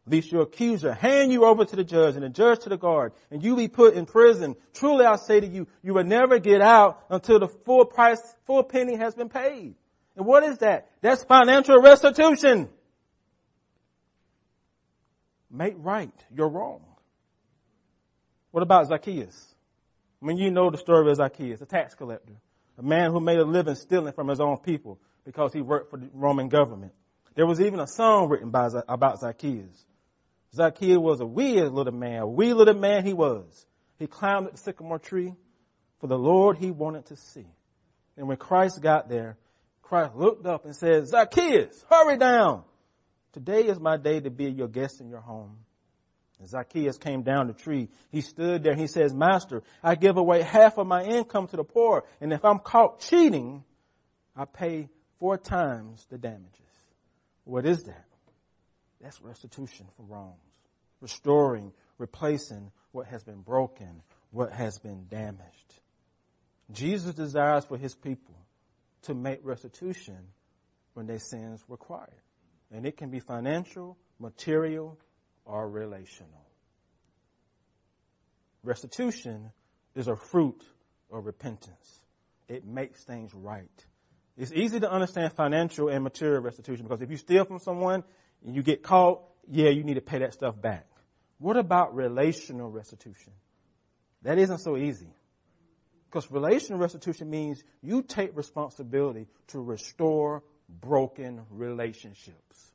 Lest 0.06 0.32
your 0.32 0.42
accuser 0.42 0.92
hand 0.92 1.32
you 1.32 1.44
over 1.44 1.64
to 1.64 1.76
the 1.76 1.84
judge 1.84 2.14
and 2.14 2.24
the 2.24 2.28
judge 2.28 2.60
to 2.60 2.68
the 2.68 2.78
guard 2.78 3.12
and 3.30 3.42
you 3.42 3.54
be 3.56 3.68
put 3.68 3.94
in 3.94 4.06
prison. 4.06 4.56
Truly 4.72 5.04
I 5.04 5.16
say 5.16 5.40
to 5.40 5.46
you, 5.46 5.68
you 5.82 5.94
will 5.94 6.04
never 6.04 6.38
get 6.38 6.60
out 6.60 7.04
until 7.10 7.38
the 7.38 7.48
full 7.48 7.84
price, 7.84 8.20
full 8.46 8.62
penny 8.62 8.96
has 8.96 9.14
been 9.14 9.28
paid. 9.28 9.74
And 10.16 10.26
what 10.26 10.42
is 10.42 10.58
that? 10.58 10.88
That's 11.00 11.22
financial 11.24 11.80
restitution. 11.80 12.68
Make 15.50 15.74
right 15.78 16.12
your 16.34 16.48
wrong. 16.48 16.84
What 18.50 18.62
about 18.62 18.88
Zacchaeus? 18.88 19.54
I 20.22 20.26
mean, 20.26 20.36
you 20.36 20.50
know 20.50 20.70
the 20.70 20.78
story 20.78 21.10
of 21.10 21.16
Zacchaeus, 21.16 21.60
a 21.60 21.66
tax 21.66 21.94
collector, 21.94 22.34
a 22.78 22.82
man 22.82 23.10
who 23.10 23.20
made 23.20 23.38
a 23.38 23.44
living 23.44 23.74
stealing 23.74 24.12
from 24.12 24.28
his 24.28 24.40
own 24.40 24.58
people 24.58 24.98
because 25.24 25.52
he 25.52 25.62
worked 25.62 25.90
for 25.90 25.98
the 25.98 26.10
Roman 26.12 26.48
government. 26.48 26.92
There 27.34 27.46
was 27.46 27.60
even 27.60 27.80
a 27.80 27.86
song 27.86 28.28
written 28.28 28.50
by, 28.50 28.68
about 28.88 29.20
Zacchaeus. 29.20 29.86
Zacchaeus 30.54 30.98
was 30.98 31.20
a 31.20 31.26
wee 31.26 31.62
little 31.62 31.94
man, 31.94 32.22
a 32.22 32.26
wee 32.26 32.52
little 32.52 32.74
man 32.74 33.06
he 33.06 33.12
was. 33.12 33.66
He 33.98 34.06
climbed 34.06 34.48
the 34.52 34.56
sycamore 34.58 34.98
tree 34.98 35.34
for 36.00 36.06
the 36.06 36.18
Lord 36.18 36.58
he 36.58 36.70
wanted 36.70 37.06
to 37.06 37.16
see. 37.16 37.46
And 38.16 38.28
when 38.28 38.36
Christ 38.36 38.82
got 38.82 39.08
there, 39.08 39.38
Christ 39.82 40.14
looked 40.14 40.46
up 40.46 40.64
and 40.64 40.74
said, 40.74 41.06
Zacchaeus, 41.06 41.84
hurry 41.88 42.16
down. 42.16 42.64
Today 43.32 43.62
is 43.62 43.78
my 43.78 43.96
day 43.96 44.20
to 44.20 44.30
be 44.30 44.50
your 44.50 44.68
guest 44.68 45.00
in 45.00 45.08
your 45.08 45.20
home. 45.20 45.58
Zacchaeus 46.46 46.96
came 46.96 47.22
down 47.22 47.48
the 47.48 47.52
tree. 47.52 47.88
He 48.10 48.22
stood 48.22 48.62
there 48.62 48.74
he 48.74 48.86
says, 48.86 49.12
Master, 49.12 49.62
I 49.82 49.94
give 49.94 50.16
away 50.16 50.42
half 50.42 50.78
of 50.78 50.86
my 50.86 51.04
income 51.04 51.48
to 51.48 51.56
the 51.56 51.64
poor. 51.64 52.04
And 52.20 52.32
if 52.32 52.44
I'm 52.44 52.58
caught 52.58 53.00
cheating, 53.00 53.64
I 54.34 54.46
pay 54.46 54.88
four 55.18 55.36
times 55.36 56.06
the 56.10 56.18
damages. 56.18 56.56
What 57.44 57.66
is 57.66 57.84
that? 57.84 58.06
That's 59.00 59.20
restitution 59.20 59.86
for 59.96 60.02
wrongs. 60.04 60.36
Restoring, 61.00 61.72
replacing 61.98 62.70
what 62.92 63.06
has 63.06 63.22
been 63.22 63.40
broken, 63.40 64.02
what 64.30 64.52
has 64.52 64.78
been 64.78 65.06
damaged. 65.08 65.74
Jesus 66.72 67.14
desires 67.14 67.64
for 67.64 67.76
his 67.76 67.94
people 67.94 68.34
to 69.02 69.14
make 69.14 69.40
restitution 69.42 70.18
when 70.94 71.06
their 71.06 71.18
sins 71.18 71.62
require. 71.68 72.22
And 72.70 72.86
it 72.86 72.96
can 72.96 73.10
be 73.10 73.20
financial, 73.20 73.96
material, 74.18 74.98
or 75.50 75.68
relational. 75.68 76.46
Restitution 78.62 79.50
is 79.96 80.06
a 80.06 80.14
fruit 80.14 80.62
of 81.10 81.26
repentance. 81.26 82.00
It 82.48 82.64
makes 82.64 83.02
things 83.02 83.34
right. 83.34 83.86
It's 84.36 84.52
easy 84.52 84.80
to 84.80 84.90
understand 84.90 85.32
financial 85.32 85.88
and 85.88 86.04
material 86.04 86.40
restitution 86.40 86.84
because 86.84 87.02
if 87.02 87.10
you 87.10 87.16
steal 87.16 87.44
from 87.44 87.58
someone 87.58 88.04
and 88.44 88.54
you 88.54 88.62
get 88.62 88.82
caught, 88.82 89.22
yeah, 89.50 89.70
you 89.70 89.82
need 89.82 89.94
to 89.94 90.00
pay 90.00 90.18
that 90.18 90.34
stuff 90.34 90.60
back. 90.60 90.86
What 91.38 91.56
about 91.56 91.94
relational 91.94 92.70
restitution? 92.70 93.32
That 94.22 94.38
isn't 94.38 94.58
so 94.58 94.76
easy. 94.76 95.12
Because 96.08 96.30
relational 96.30 96.78
restitution 96.78 97.30
means 97.30 97.62
you 97.82 98.02
take 98.02 98.36
responsibility 98.36 99.26
to 99.48 99.60
restore 99.60 100.42
broken 100.68 101.42
relationships. 101.50 102.72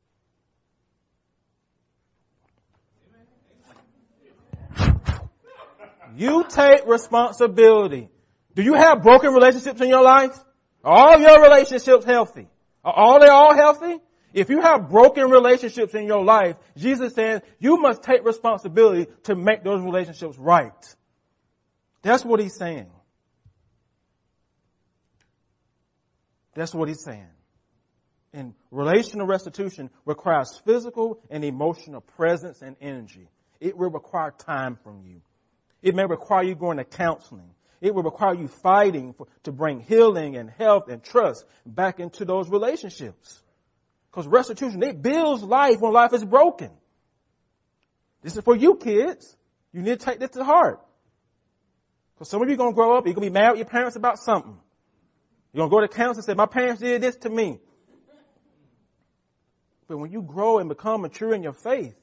You 6.15 6.45
take 6.47 6.85
responsibility. 6.85 8.09
Do 8.55 8.63
you 8.63 8.73
have 8.73 9.01
broken 9.03 9.33
relationships 9.33 9.81
in 9.81 9.89
your 9.89 10.03
life? 10.03 10.37
Are 10.83 10.93
all 10.93 11.19
your 11.19 11.41
relationships 11.41 12.05
healthy? 12.05 12.47
Are 12.83 12.93
all 12.93 13.19
they 13.19 13.27
all 13.27 13.53
healthy? 13.53 13.99
If 14.33 14.49
you 14.49 14.61
have 14.61 14.89
broken 14.89 15.29
relationships 15.29 15.93
in 15.93 16.05
your 16.05 16.23
life, 16.23 16.57
Jesus 16.77 17.13
says 17.13 17.41
you 17.57 17.77
must 17.77 18.03
take 18.03 18.25
responsibility 18.25 19.09
to 19.23 19.35
make 19.35 19.63
those 19.63 19.81
relationships 19.81 20.37
right. 20.37 20.95
That's 22.01 22.23
what 22.23 22.39
he's 22.39 22.55
saying. 22.55 22.87
That's 26.53 26.73
what 26.73 26.87
he's 26.87 27.03
saying. 27.03 27.27
And 28.33 28.53
relational 28.71 29.25
restitution 29.25 29.89
requires 30.05 30.61
physical 30.65 31.21
and 31.29 31.43
emotional 31.45 32.01
presence 32.01 32.61
and 32.61 32.75
energy. 32.81 33.29
It 33.61 33.77
will 33.77 33.89
require 33.89 34.31
time 34.31 34.77
from 34.83 35.01
you. 35.05 35.21
It 35.85 35.93
may 35.93 36.05
require 36.07 36.41
you 36.41 36.55
going 36.55 36.77
to 36.77 36.83
counseling. 36.83 37.51
It 37.79 37.93
will 37.93 38.01
require 38.01 38.33
you 38.33 38.47
fighting 38.47 39.13
for, 39.13 39.27
to 39.43 39.51
bring 39.51 39.81
healing 39.81 40.35
and 40.35 40.49
health 40.49 40.89
and 40.89 41.03
trust 41.03 41.45
back 41.63 41.99
into 41.99 42.25
those 42.25 42.49
relationships. 42.49 43.43
Because 44.09 44.25
restitution, 44.25 44.81
it 44.81 45.03
builds 45.03 45.43
life 45.43 45.79
when 45.79 45.93
life 45.93 46.11
is 46.13 46.25
broken. 46.25 46.71
This 48.23 48.35
is 48.35 48.43
for 48.43 48.55
you 48.55 48.77
kids. 48.77 49.37
You 49.73 49.83
need 49.83 49.99
to 49.99 50.03
take 50.05 50.19
this 50.19 50.31
to 50.31 50.43
heart. 50.43 50.81
Because 52.15 52.29
some 52.29 52.41
of 52.41 52.47
you 52.47 52.55
are 52.55 52.57
going 52.57 52.71
to 52.71 52.75
grow 52.75 52.97
up, 52.97 53.05
you're 53.05 53.13
going 53.13 53.27
to 53.27 53.31
be 53.31 53.33
mad 53.33 53.51
at 53.51 53.57
your 53.57 53.67
parents 53.67 53.95
about 53.95 54.17
something. 54.17 54.57
You're 55.53 55.69
going 55.69 55.69
to 55.69 55.75
go 55.75 55.81
to 55.81 55.87
counseling 55.87 56.17
and 56.17 56.25
say, 56.25 56.33
my 56.33 56.47
parents 56.47 56.81
did 56.81 57.01
this 57.01 57.17
to 57.17 57.29
me. 57.29 57.59
But 59.87 59.99
when 59.99 60.11
you 60.11 60.23
grow 60.23 60.57
and 60.57 60.67
become 60.67 61.01
mature 61.01 61.31
in 61.35 61.43
your 61.43 61.53
faith, 61.53 61.93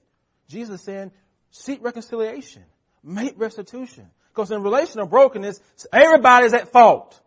Jesus 0.46 0.78
is 0.78 0.86
saying, 0.86 1.10
seek 1.50 1.82
reconciliation, 1.82 2.62
make 3.02 3.38
restitution. 3.38 4.10
Because 4.28 4.50
in 4.50 4.62
relational 4.62 5.06
brokenness, 5.06 5.60
everybody's 5.92 6.54
at 6.54 6.72
fault. 6.72 7.20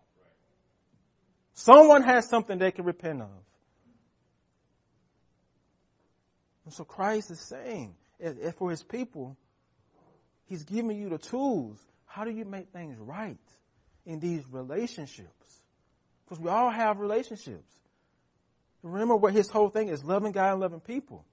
Someone 1.54 2.04
has 2.04 2.28
something 2.28 2.58
they 2.58 2.72
can 2.72 2.86
repent 2.86 3.22
of. 3.22 3.30
And 6.66 6.74
so 6.74 6.84
Christ 6.84 7.30
is 7.30 7.40
saying, 7.40 7.96
for 8.58 8.72
his 8.72 8.82
people, 8.82 9.38
he's 10.46 10.64
giving 10.64 10.98
you 10.98 11.10
the 11.10 11.20
tools. 11.20 11.80
How 12.06 12.24
do 12.24 12.32
you 12.32 12.46
make 12.46 12.70
things 12.70 12.98
right 12.98 13.38
in 14.06 14.20
these 14.20 14.44
relationships? 14.50 15.62
Because 16.24 16.40
we 16.40 16.50
all 16.50 16.72
have 16.72 17.00
relationships. 17.00 17.72
Remember 18.82 19.16
what 19.16 19.34
his 19.34 19.50
whole 19.50 19.70
thing 19.70 19.90
is 19.90 20.04
loving 20.04 20.32
God 20.32 20.54
and 20.54 20.62
loving 20.62 20.80
people. 20.80 21.24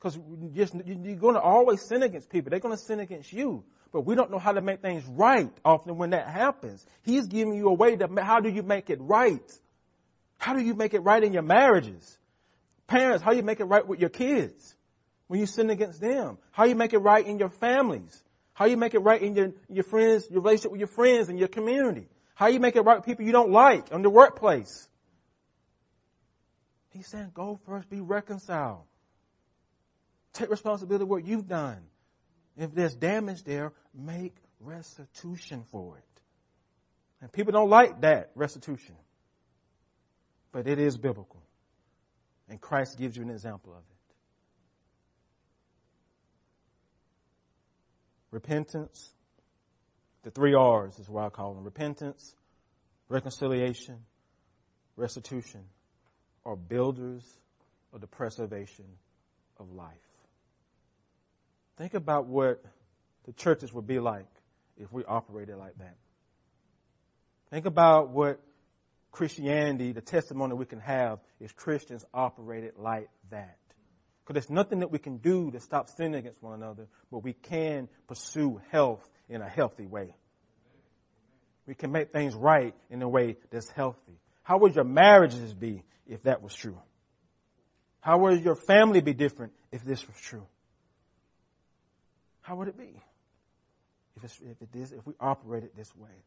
Because 0.00 0.18
you're 0.56 1.16
going 1.16 1.34
to 1.34 1.40
always 1.40 1.82
sin 1.82 2.02
against 2.02 2.30
people. 2.30 2.50
They're 2.50 2.60
going 2.60 2.76
to 2.76 2.82
sin 2.82 3.00
against 3.00 3.32
you. 3.32 3.64
But 3.92 4.02
we 4.02 4.14
don't 4.14 4.30
know 4.30 4.38
how 4.38 4.52
to 4.52 4.62
make 4.62 4.80
things 4.80 5.04
right 5.04 5.52
often 5.62 5.96
when 5.98 6.10
that 6.10 6.28
happens. 6.28 6.86
He's 7.02 7.26
giving 7.26 7.54
you 7.54 7.68
a 7.68 7.74
way 7.74 7.96
to, 7.96 8.08
how 8.22 8.40
do 8.40 8.48
you 8.48 8.62
make 8.62 8.88
it 8.88 8.98
right? 9.00 9.52
How 10.38 10.54
do 10.54 10.62
you 10.62 10.74
make 10.74 10.94
it 10.94 11.00
right 11.00 11.22
in 11.22 11.34
your 11.34 11.42
marriages? 11.42 12.18
Parents, 12.86 13.22
how 13.22 13.32
do 13.32 13.36
you 13.36 13.42
make 13.42 13.60
it 13.60 13.64
right 13.64 13.86
with 13.86 14.00
your 14.00 14.08
kids? 14.08 14.74
When 15.26 15.38
you 15.38 15.46
sin 15.46 15.68
against 15.70 16.00
them? 16.00 16.38
How 16.50 16.64
do 16.64 16.70
you 16.70 16.76
make 16.76 16.92
it 16.92 16.98
right 16.98 17.24
in 17.24 17.38
your 17.38 17.50
families? 17.50 18.22
How 18.54 18.64
do 18.64 18.70
you 18.70 18.76
make 18.76 18.94
it 18.94 19.00
right 19.00 19.20
in 19.20 19.34
your, 19.34 19.52
your 19.68 19.84
friends, 19.84 20.28
your 20.30 20.40
relationship 20.40 20.72
with 20.72 20.80
your 20.80 20.88
friends 20.88 21.28
and 21.28 21.38
your 21.38 21.48
community? 21.48 22.08
How 22.34 22.48
do 22.48 22.54
you 22.54 22.60
make 22.60 22.74
it 22.74 22.80
right 22.80 22.96
with 22.96 23.04
people 23.04 23.24
you 23.24 23.32
don't 23.32 23.50
like 23.50 23.90
in 23.90 24.02
the 24.02 24.10
workplace? 24.10 24.88
He's 26.90 27.06
saying, 27.06 27.32
go 27.34 27.60
first, 27.66 27.90
be 27.90 28.00
reconciled. 28.00 28.84
Take 30.32 30.50
responsibility 30.50 31.04
for 31.04 31.08
what 31.08 31.24
you've 31.24 31.48
done. 31.48 31.82
If 32.56 32.74
there's 32.74 32.94
damage 32.94 33.42
there, 33.44 33.72
make 33.94 34.36
restitution 34.60 35.64
for 35.70 35.96
it. 35.96 36.04
And 37.20 37.32
people 37.32 37.52
don't 37.52 37.70
like 37.70 38.00
that 38.02 38.30
restitution. 38.34 38.94
But 40.52 40.66
it 40.66 40.78
is 40.78 40.96
biblical. 40.96 41.42
And 42.48 42.60
Christ 42.60 42.98
gives 42.98 43.16
you 43.16 43.22
an 43.22 43.30
example 43.30 43.72
of 43.72 43.78
it. 43.78 43.84
Repentance, 48.30 49.12
the 50.22 50.30
three 50.30 50.54
R's 50.54 50.98
is 50.98 51.08
what 51.08 51.24
I 51.24 51.28
call 51.30 51.54
them. 51.54 51.64
Repentance, 51.64 52.34
reconciliation, 53.08 53.98
restitution 54.96 55.62
are 56.44 56.56
builders 56.56 57.24
of 57.92 58.00
the 58.00 58.06
preservation 58.06 58.86
of 59.58 59.72
life. 59.72 60.09
Think 61.80 61.94
about 61.94 62.26
what 62.26 62.62
the 63.24 63.32
churches 63.32 63.72
would 63.72 63.86
be 63.86 64.00
like 64.00 64.26
if 64.76 64.92
we 64.92 65.02
operated 65.02 65.56
like 65.56 65.78
that. 65.78 65.96
Think 67.48 67.64
about 67.64 68.10
what 68.10 68.38
Christianity, 69.10 69.92
the 69.92 70.02
testimony 70.02 70.52
we 70.52 70.66
can 70.66 70.80
have 70.80 71.20
if 71.40 71.56
Christians 71.56 72.04
operated 72.12 72.74
like 72.76 73.08
that. 73.30 73.56
Because 74.22 74.34
there's 74.34 74.50
nothing 74.50 74.80
that 74.80 74.90
we 74.90 74.98
can 74.98 75.16
do 75.16 75.50
to 75.52 75.58
stop 75.58 75.88
sinning 75.88 76.16
against 76.16 76.42
one 76.42 76.52
another, 76.52 76.86
but 77.10 77.24
we 77.24 77.32
can 77.32 77.88
pursue 78.06 78.60
health 78.70 79.08
in 79.30 79.40
a 79.40 79.48
healthy 79.48 79.86
way. 79.86 80.14
We 81.66 81.74
can 81.74 81.92
make 81.92 82.12
things 82.12 82.34
right 82.34 82.74
in 82.90 83.00
a 83.00 83.08
way 83.08 83.38
that's 83.50 83.70
healthy. 83.70 84.20
How 84.42 84.58
would 84.58 84.74
your 84.74 84.84
marriages 84.84 85.54
be 85.54 85.82
if 86.06 86.24
that 86.24 86.42
was 86.42 86.52
true? 86.52 86.76
How 88.00 88.18
would 88.18 88.44
your 88.44 88.56
family 88.56 89.00
be 89.00 89.14
different 89.14 89.54
if 89.72 89.82
this 89.82 90.06
was 90.06 90.20
true? 90.20 90.46
How 92.42 92.56
would 92.56 92.68
it 92.68 92.78
be 92.78 93.00
if, 94.22 94.40
if 94.42 94.62
it 94.62 94.78
is 94.78 94.92
if 94.92 95.06
we 95.06 95.14
operated 95.20 95.70
this 95.76 95.94
way? 95.96 96.24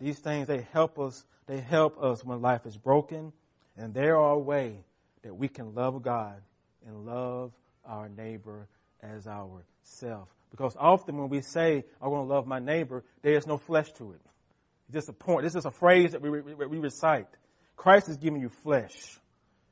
These 0.00 0.18
things 0.18 0.46
they 0.46 0.66
help 0.72 0.98
us. 0.98 1.24
They 1.46 1.60
help 1.60 2.02
us 2.02 2.24
when 2.24 2.40
life 2.40 2.64
is 2.64 2.76
broken, 2.76 3.32
and 3.76 3.92
they 3.92 4.08
are 4.08 4.30
a 4.30 4.38
way 4.38 4.84
that 5.22 5.34
we 5.34 5.48
can 5.48 5.74
love 5.74 6.02
God 6.02 6.40
and 6.86 7.04
love 7.04 7.52
our 7.84 8.08
neighbor 8.08 8.68
as 9.02 9.26
ourself. 9.26 10.28
Because 10.50 10.76
often 10.78 11.16
when 11.16 11.28
we 11.28 11.40
say, 11.40 11.84
I 12.00 12.08
want 12.08 12.28
to 12.28 12.32
love 12.32 12.46
my 12.46 12.58
neighbor, 12.58 13.04
there 13.22 13.34
is 13.34 13.46
no 13.46 13.58
flesh 13.58 13.92
to 13.92 14.12
it. 14.12 14.20
It's 14.86 14.94
just 14.94 15.08
a 15.08 15.12
point. 15.12 15.44
This 15.44 15.54
is 15.54 15.64
a 15.64 15.70
phrase 15.70 16.12
that 16.12 16.22
we, 16.22 16.30
we, 16.30 16.54
we 16.54 16.78
recite. 16.78 17.28
Christ 17.76 18.08
is 18.08 18.16
giving 18.16 18.40
you 18.40 18.48
flesh. 18.48 19.18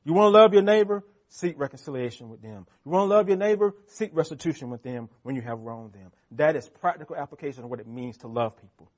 You 0.05 0.13
want 0.13 0.33
to 0.33 0.39
love 0.39 0.53
your 0.53 0.63
neighbor? 0.63 1.05
Seek 1.29 1.59
reconciliation 1.59 2.31
with 2.31 2.41
them. 2.41 2.67
You 2.85 2.91
want 2.91 3.11
to 3.11 3.15
love 3.15 3.29
your 3.29 3.37
neighbor? 3.37 3.75
Seek 3.87 4.11
restitution 4.15 4.71
with 4.71 4.83
them 4.83 5.11
when 5.23 5.35
you 5.35 5.43
have 5.43 5.61
wronged 5.61 5.93
them. 5.93 6.11
That 6.33 6.57
is 6.57 6.69
practical 6.69 7.17
application 7.17 7.65
of 7.65 7.71
what 7.71 7.81
it 7.81 7.87
means 7.87 8.17
to 8.19 8.29
love 8.29 8.57
people. 8.57 8.91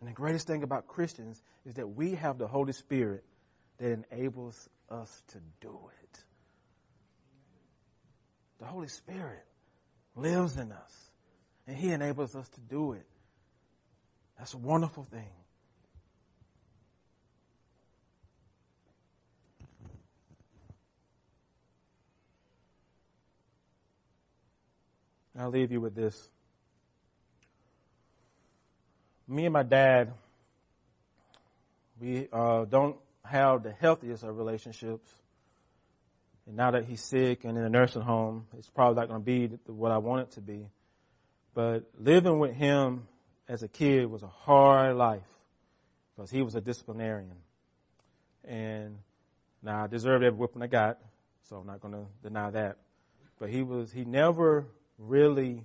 And 0.00 0.08
the 0.08 0.14
greatest 0.14 0.46
thing 0.46 0.62
about 0.62 0.86
Christians 0.86 1.42
is 1.64 1.74
that 1.74 1.88
we 1.88 2.14
have 2.16 2.36
the 2.36 2.46
Holy 2.46 2.74
Spirit 2.74 3.24
that 3.78 4.04
enables 4.10 4.68
us 4.90 5.22
to 5.28 5.38
do 5.60 5.78
it. 6.02 6.24
The 8.58 8.66
Holy 8.66 8.88
Spirit 8.88 9.44
lives 10.14 10.56
in 10.56 10.70
us 10.70 11.10
and 11.66 11.76
He 11.76 11.92
enables 11.92 12.36
us 12.36 12.48
to 12.50 12.60
do 12.60 12.92
it. 12.92 13.06
That's 14.38 14.52
a 14.52 14.58
wonderful 14.58 15.04
thing. 15.04 15.32
I'll 25.38 25.50
leave 25.50 25.70
you 25.70 25.80
with 25.80 25.94
this. 25.94 26.30
Me 29.28 29.44
and 29.44 29.52
my 29.52 29.62
dad, 29.62 30.12
we 32.00 32.28
uh, 32.32 32.64
don't 32.64 32.96
have 33.24 33.62
the 33.62 33.72
healthiest 33.72 34.22
of 34.22 34.36
relationships. 34.36 35.10
And 36.46 36.56
now 36.56 36.70
that 36.70 36.84
he's 36.84 37.02
sick 37.02 37.44
and 37.44 37.58
in 37.58 37.64
a 37.64 37.68
nursing 37.68 38.02
home, 38.02 38.46
it's 38.56 38.70
probably 38.70 39.00
not 39.00 39.08
going 39.08 39.20
to 39.20 39.24
be 39.24 39.58
what 39.66 39.92
I 39.92 39.98
want 39.98 40.22
it 40.22 40.30
to 40.32 40.40
be. 40.40 40.68
But 41.54 41.84
living 41.98 42.38
with 42.38 42.54
him 42.54 43.08
as 43.48 43.62
a 43.62 43.68
kid 43.68 44.10
was 44.10 44.22
a 44.22 44.28
hard 44.28 44.96
life 44.96 45.22
because 46.14 46.30
he 46.30 46.42
was 46.42 46.54
a 46.54 46.60
disciplinarian. 46.60 47.36
And 48.44 48.98
now 49.62 49.84
I 49.84 49.86
deserved 49.86 50.24
every 50.24 50.38
whipping 50.38 50.62
I 50.62 50.66
got, 50.68 50.98
so 51.48 51.56
I'm 51.56 51.66
not 51.66 51.80
going 51.80 51.94
to 51.94 52.06
deny 52.22 52.50
that. 52.50 52.76
But 53.38 53.50
he 53.50 53.62
was, 53.62 53.92
he 53.92 54.04
never 54.04 54.66
really 54.98 55.64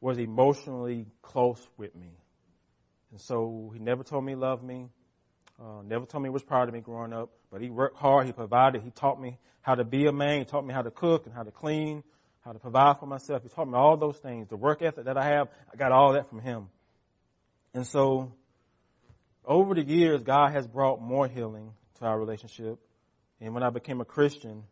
was 0.00 0.18
emotionally 0.18 1.06
close 1.22 1.64
with 1.76 1.94
me. 1.94 2.10
And 3.10 3.20
so 3.20 3.70
he 3.72 3.78
never 3.78 4.02
told 4.02 4.24
me 4.24 4.32
he 4.32 4.36
loved 4.36 4.62
me. 4.62 4.88
Uh, 5.60 5.82
never 5.84 6.06
told 6.06 6.22
me 6.22 6.28
he 6.28 6.32
was 6.32 6.42
proud 6.42 6.66
of 6.68 6.74
me 6.74 6.80
growing 6.80 7.12
up, 7.12 7.30
but 7.50 7.60
he 7.60 7.70
worked 7.70 7.98
hard. 7.98 8.26
He 8.26 8.32
provided. 8.32 8.82
He 8.82 8.90
taught 8.90 9.20
me 9.20 9.38
how 9.60 9.76
to 9.76 9.84
be 9.84 10.06
a 10.06 10.12
man. 10.12 10.40
He 10.40 10.44
taught 10.44 10.66
me 10.66 10.74
how 10.74 10.82
to 10.82 10.90
cook 10.90 11.26
and 11.26 11.34
how 11.34 11.44
to 11.44 11.50
clean, 11.50 12.02
how 12.40 12.52
to 12.52 12.58
provide 12.58 12.98
for 12.98 13.06
myself. 13.06 13.42
He 13.42 13.48
taught 13.48 13.68
me 13.68 13.74
all 13.74 13.96
those 13.96 14.16
things. 14.16 14.48
The 14.48 14.56
work 14.56 14.82
ethic 14.82 15.04
that 15.04 15.16
I 15.16 15.24
have, 15.24 15.48
I 15.72 15.76
got 15.76 15.92
all 15.92 16.14
that 16.14 16.28
from 16.28 16.40
him. 16.40 16.68
And 17.74 17.86
so, 17.86 18.32
over 19.44 19.74
the 19.74 19.84
years, 19.84 20.22
God 20.22 20.52
has 20.52 20.66
brought 20.66 21.00
more 21.00 21.28
healing 21.28 21.72
to 21.98 22.04
our 22.04 22.18
relationship. 22.18 22.78
And 23.40 23.54
when 23.54 23.62
I 23.62 23.70
became 23.70 24.00
a 24.00 24.04
Christian, 24.04 24.64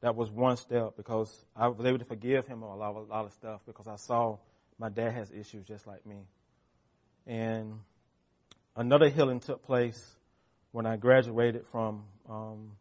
that 0.00 0.14
was 0.14 0.30
one 0.30 0.56
step 0.56 0.96
because 0.96 1.44
I 1.56 1.68
was 1.68 1.84
able 1.84 1.98
to 1.98 2.04
forgive 2.04 2.46
him 2.46 2.62
a 2.62 2.76
lot, 2.76 2.94
a 2.94 3.00
lot 3.00 3.24
of 3.24 3.32
stuff 3.32 3.60
because 3.66 3.88
I 3.88 3.96
saw 3.96 4.38
my 4.78 4.88
dad 4.88 5.12
has 5.12 5.30
issues 5.32 5.64
just 5.64 5.86
like 5.86 6.06
me. 6.06 6.18
And 7.26 7.80
another 8.76 9.08
healing 9.08 9.40
took 9.40 9.64
place 9.64 10.00
when 10.70 10.86
I 10.86 10.96
graduated 10.96 11.66
from 11.66 12.04
um, 12.28 12.72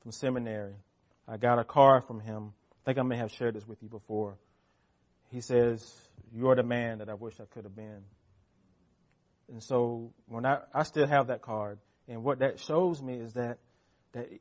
from 0.00 0.12
seminary. 0.12 0.74
I 1.26 1.36
got 1.36 1.58
a 1.58 1.64
card 1.64 2.04
from 2.04 2.20
him. 2.20 2.52
I 2.72 2.78
think 2.84 2.98
I 2.98 3.02
may 3.02 3.16
have 3.16 3.32
shared 3.32 3.54
this 3.54 3.66
with 3.66 3.82
you 3.82 3.88
before. 3.88 4.36
He 5.30 5.40
says, 5.40 5.92
"You're 6.32 6.54
the 6.54 6.62
man 6.62 6.98
that 6.98 7.08
I 7.08 7.14
wish 7.14 7.34
I 7.40 7.44
could 7.44 7.64
have 7.64 7.74
been." 7.74 8.04
And 9.48 9.62
so 9.62 10.12
when 10.26 10.46
I 10.46 10.58
I 10.72 10.84
still 10.84 11.06
have 11.06 11.26
that 11.26 11.42
card, 11.42 11.78
and 12.08 12.22
what 12.22 12.38
that 12.38 12.60
shows 12.60 13.02
me 13.02 13.14
is 13.14 13.32
that 13.32 13.58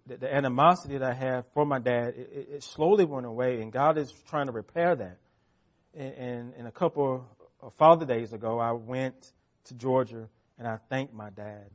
the 0.05 0.33
animosity 0.33 0.97
that 0.97 1.09
I 1.09 1.13
have 1.13 1.45
for 1.53 1.65
my 1.65 1.79
dad, 1.79 2.13
it, 2.15 2.47
it, 2.53 2.63
slowly 2.63 3.05
went 3.05 3.25
away, 3.25 3.61
and 3.61 3.71
God 3.71 3.97
is 3.97 4.11
trying 4.29 4.45
to 4.47 4.51
repair 4.51 4.95
that. 4.95 5.17
And, 5.93 6.13
and, 6.13 6.53
and 6.57 6.67
a 6.67 6.71
couple 6.71 7.25
of 7.61 7.73
Father 7.73 8.05
Days 8.05 8.33
ago, 8.33 8.59
I 8.59 8.71
went 8.71 9.31
to 9.65 9.73
Georgia 9.73 10.29
and 10.57 10.67
I 10.67 10.77
thanked 10.89 11.13
my 11.13 11.29
dad. 11.29 11.69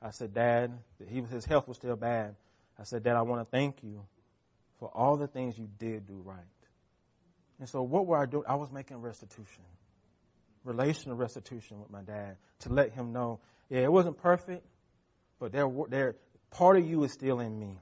I 0.00 0.10
said, 0.10 0.34
Dad, 0.34 0.72
he, 1.08 1.20
his 1.22 1.44
health 1.44 1.68
was 1.68 1.76
still 1.76 1.96
bad. 1.96 2.34
I 2.78 2.84
said, 2.84 3.04
Dad, 3.04 3.14
I 3.14 3.22
want 3.22 3.40
to 3.40 3.50
thank 3.56 3.82
you 3.82 4.04
for 4.78 4.90
all 4.92 5.16
the 5.16 5.28
things 5.28 5.56
you 5.56 5.68
did 5.78 6.06
do 6.06 6.20
right. 6.24 6.40
And 7.60 7.68
so 7.68 7.82
what 7.82 8.06
were 8.06 8.18
I 8.20 8.26
doing? 8.26 8.44
I 8.48 8.56
was 8.56 8.72
making 8.72 8.96
restitution, 8.96 9.62
relational 10.64 11.16
restitution 11.16 11.80
with 11.80 11.90
my 11.90 12.02
dad 12.02 12.36
to 12.60 12.72
let 12.72 12.92
him 12.92 13.12
know, 13.12 13.38
yeah, 13.70 13.80
it 13.80 13.92
wasn't 13.92 14.18
perfect, 14.18 14.66
but 15.38 15.52
there, 15.52 15.70
there, 15.88 16.16
Part 16.52 16.76
of 16.76 16.88
you 16.88 17.02
is 17.04 17.12
still 17.12 17.40
in 17.40 17.58
me. 17.58 17.78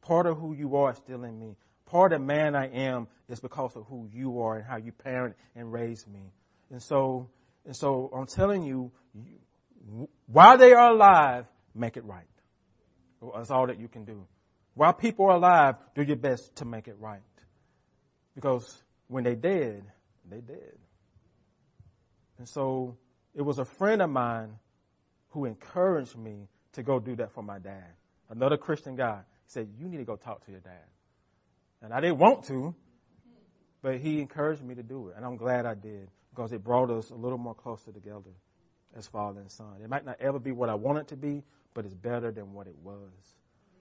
Part 0.00 0.26
of 0.26 0.38
who 0.38 0.54
you 0.54 0.76
are 0.76 0.90
is 0.90 0.96
still 0.96 1.24
in 1.24 1.38
me. 1.38 1.56
Part 1.86 2.12
of 2.12 2.22
man 2.22 2.56
I 2.56 2.68
am 2.68 3.06
is 3.28 3.40
because 3.40 3.76
of 3.76 3.84
who 3.86 4.08
you 4.12 4.40
are 4.40 4.56
and 4.56 4.64
how 4.64 4.76
you 4.76 4.92
parent 4.92 5.36
and 5.54 5.72
raise 5.72 6.06
me. 6.06 6.32
And 6.70 6.82
so, 6.82 7.28
and 7.66 7.76
so 7.76 8.10
I'm 8.16 8.26
telling 8.26 8.62
you, 8.64 8.90
you 9.14 10.08
while 10.26 10.56
they 10.56 10.72
are 10.72 10.92
alive, 10.92 11.46
make 11.74 11.96
it 11.96 12.04
right. 12.04 12.24
That's 13.34 13.50
all 13.50 13.66
that 13.66 13.78
you 13.78 13.88
can 13.88 14.04
do. 14.04 14.26
While 14.74 14.92
people 14.92 15.26
are 15.26 15.36
alive, 15.36 15.76
do 15.94 16.02
your 16.02 16.16
best 16.16 16.56
to 16.56 16.64
make 16.64 16.88
it 16.88 16.96
right. 16.98 17.20
Because 18.34 18.82
when 19.08 19.24
they 19.24 19.34
dead, 19.34 19.82
they 20.28 20.40
dead. 20.40 20.78
And 22.38 22.48
so 22.48 22.96
it 23.34 23.42
was 23.42 23.58
a 23.58 23.64
friend 23.64 24.00
of 24.00 24.10
mine 24.10 24.58
who 25.30 25.44
encouraged 25.44 26.16
me 26.16 26.48
to 26.72 26.82
go 26.82 26.98
do 26.98 27.16
that 27.16 27.32
for 27.32 27.42
my 27.42 27.58
dad. 27.58 27.86
Another 28.28 28.56
Christian 28.56 28.96
guy 28.96 29.20
said, 29.46 29.68
you 29.78 29.88
need 29.88 29.98
to 29.98 30.04
go 30.04 30.16
talk 30.16 30.44
to 30.44 30.50
your 30.50 30.60
dad. 30.60 30.86
And 31.82 31.92
I 31.92 32.00
didn't 32.00 32.18
want 32.18 32.44
to, 32.44 32.74
but 33.82 33.98
he 33.98 34.20
encouraged 34.20 34.62
me 34.62 34.74
to 34.74 34.82
do 34.82 35.08
it. 35.08 35.14
And 35.16 35.24
I'm 35.24 35.36
glad 35.36 35.66
I 35.66 35.74
did 35.74 36.08
because 36.34 36.52
it 36.52 36.62
brought 36.62 36.90
us 36.90 37.10
a 37.10 37.14
little 37.14 37.38
more 37.38 37.54
closer 37.54 37.90
together 37.90 38.30
as 38.96 39.06
father 39.06 39.40
and 39.40 39.50
son. 39.50 39.80
It 39.82 39.88
might 39.88 40.04
not 40.04 40.16
ever 40.20 40.38
be 40.38 40.52
what 40.52 40.68
I 40.68 40.74
want 40.74 40.98
it 40.98 41.08
to 41.08 41.16
be, 41.16 41.42
but 41.74 41.84
it's 41.84 41.94
better 41.94 42.30
than 42.30 42.52
what 42.52 42.66
it 42.66 42.76
was. 42.82 43.10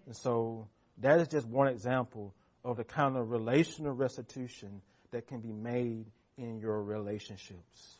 And 0.06 0.16
so 0.16 0.68
that 1.00 1.20
is 1.20 1.28
just 1.28 1.48
one 1.48 1.68
example 1.68 2.34
of 2.64 2.78
the 2.78 2.84
kind 2.84 3.18
of 3.18 3.30
relational 3.30 3.94
restitution 3.94 4.82
that 5.12 5.28
can 5.28 5.40
be 5.40 5.52
made 5.52 6.06
in 6.38 6.60
your 6.60 6.82
relationships. 6.84 7.98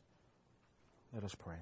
Let 1.14 1.24
us 1.24 1.36
pray. 1.36 1.58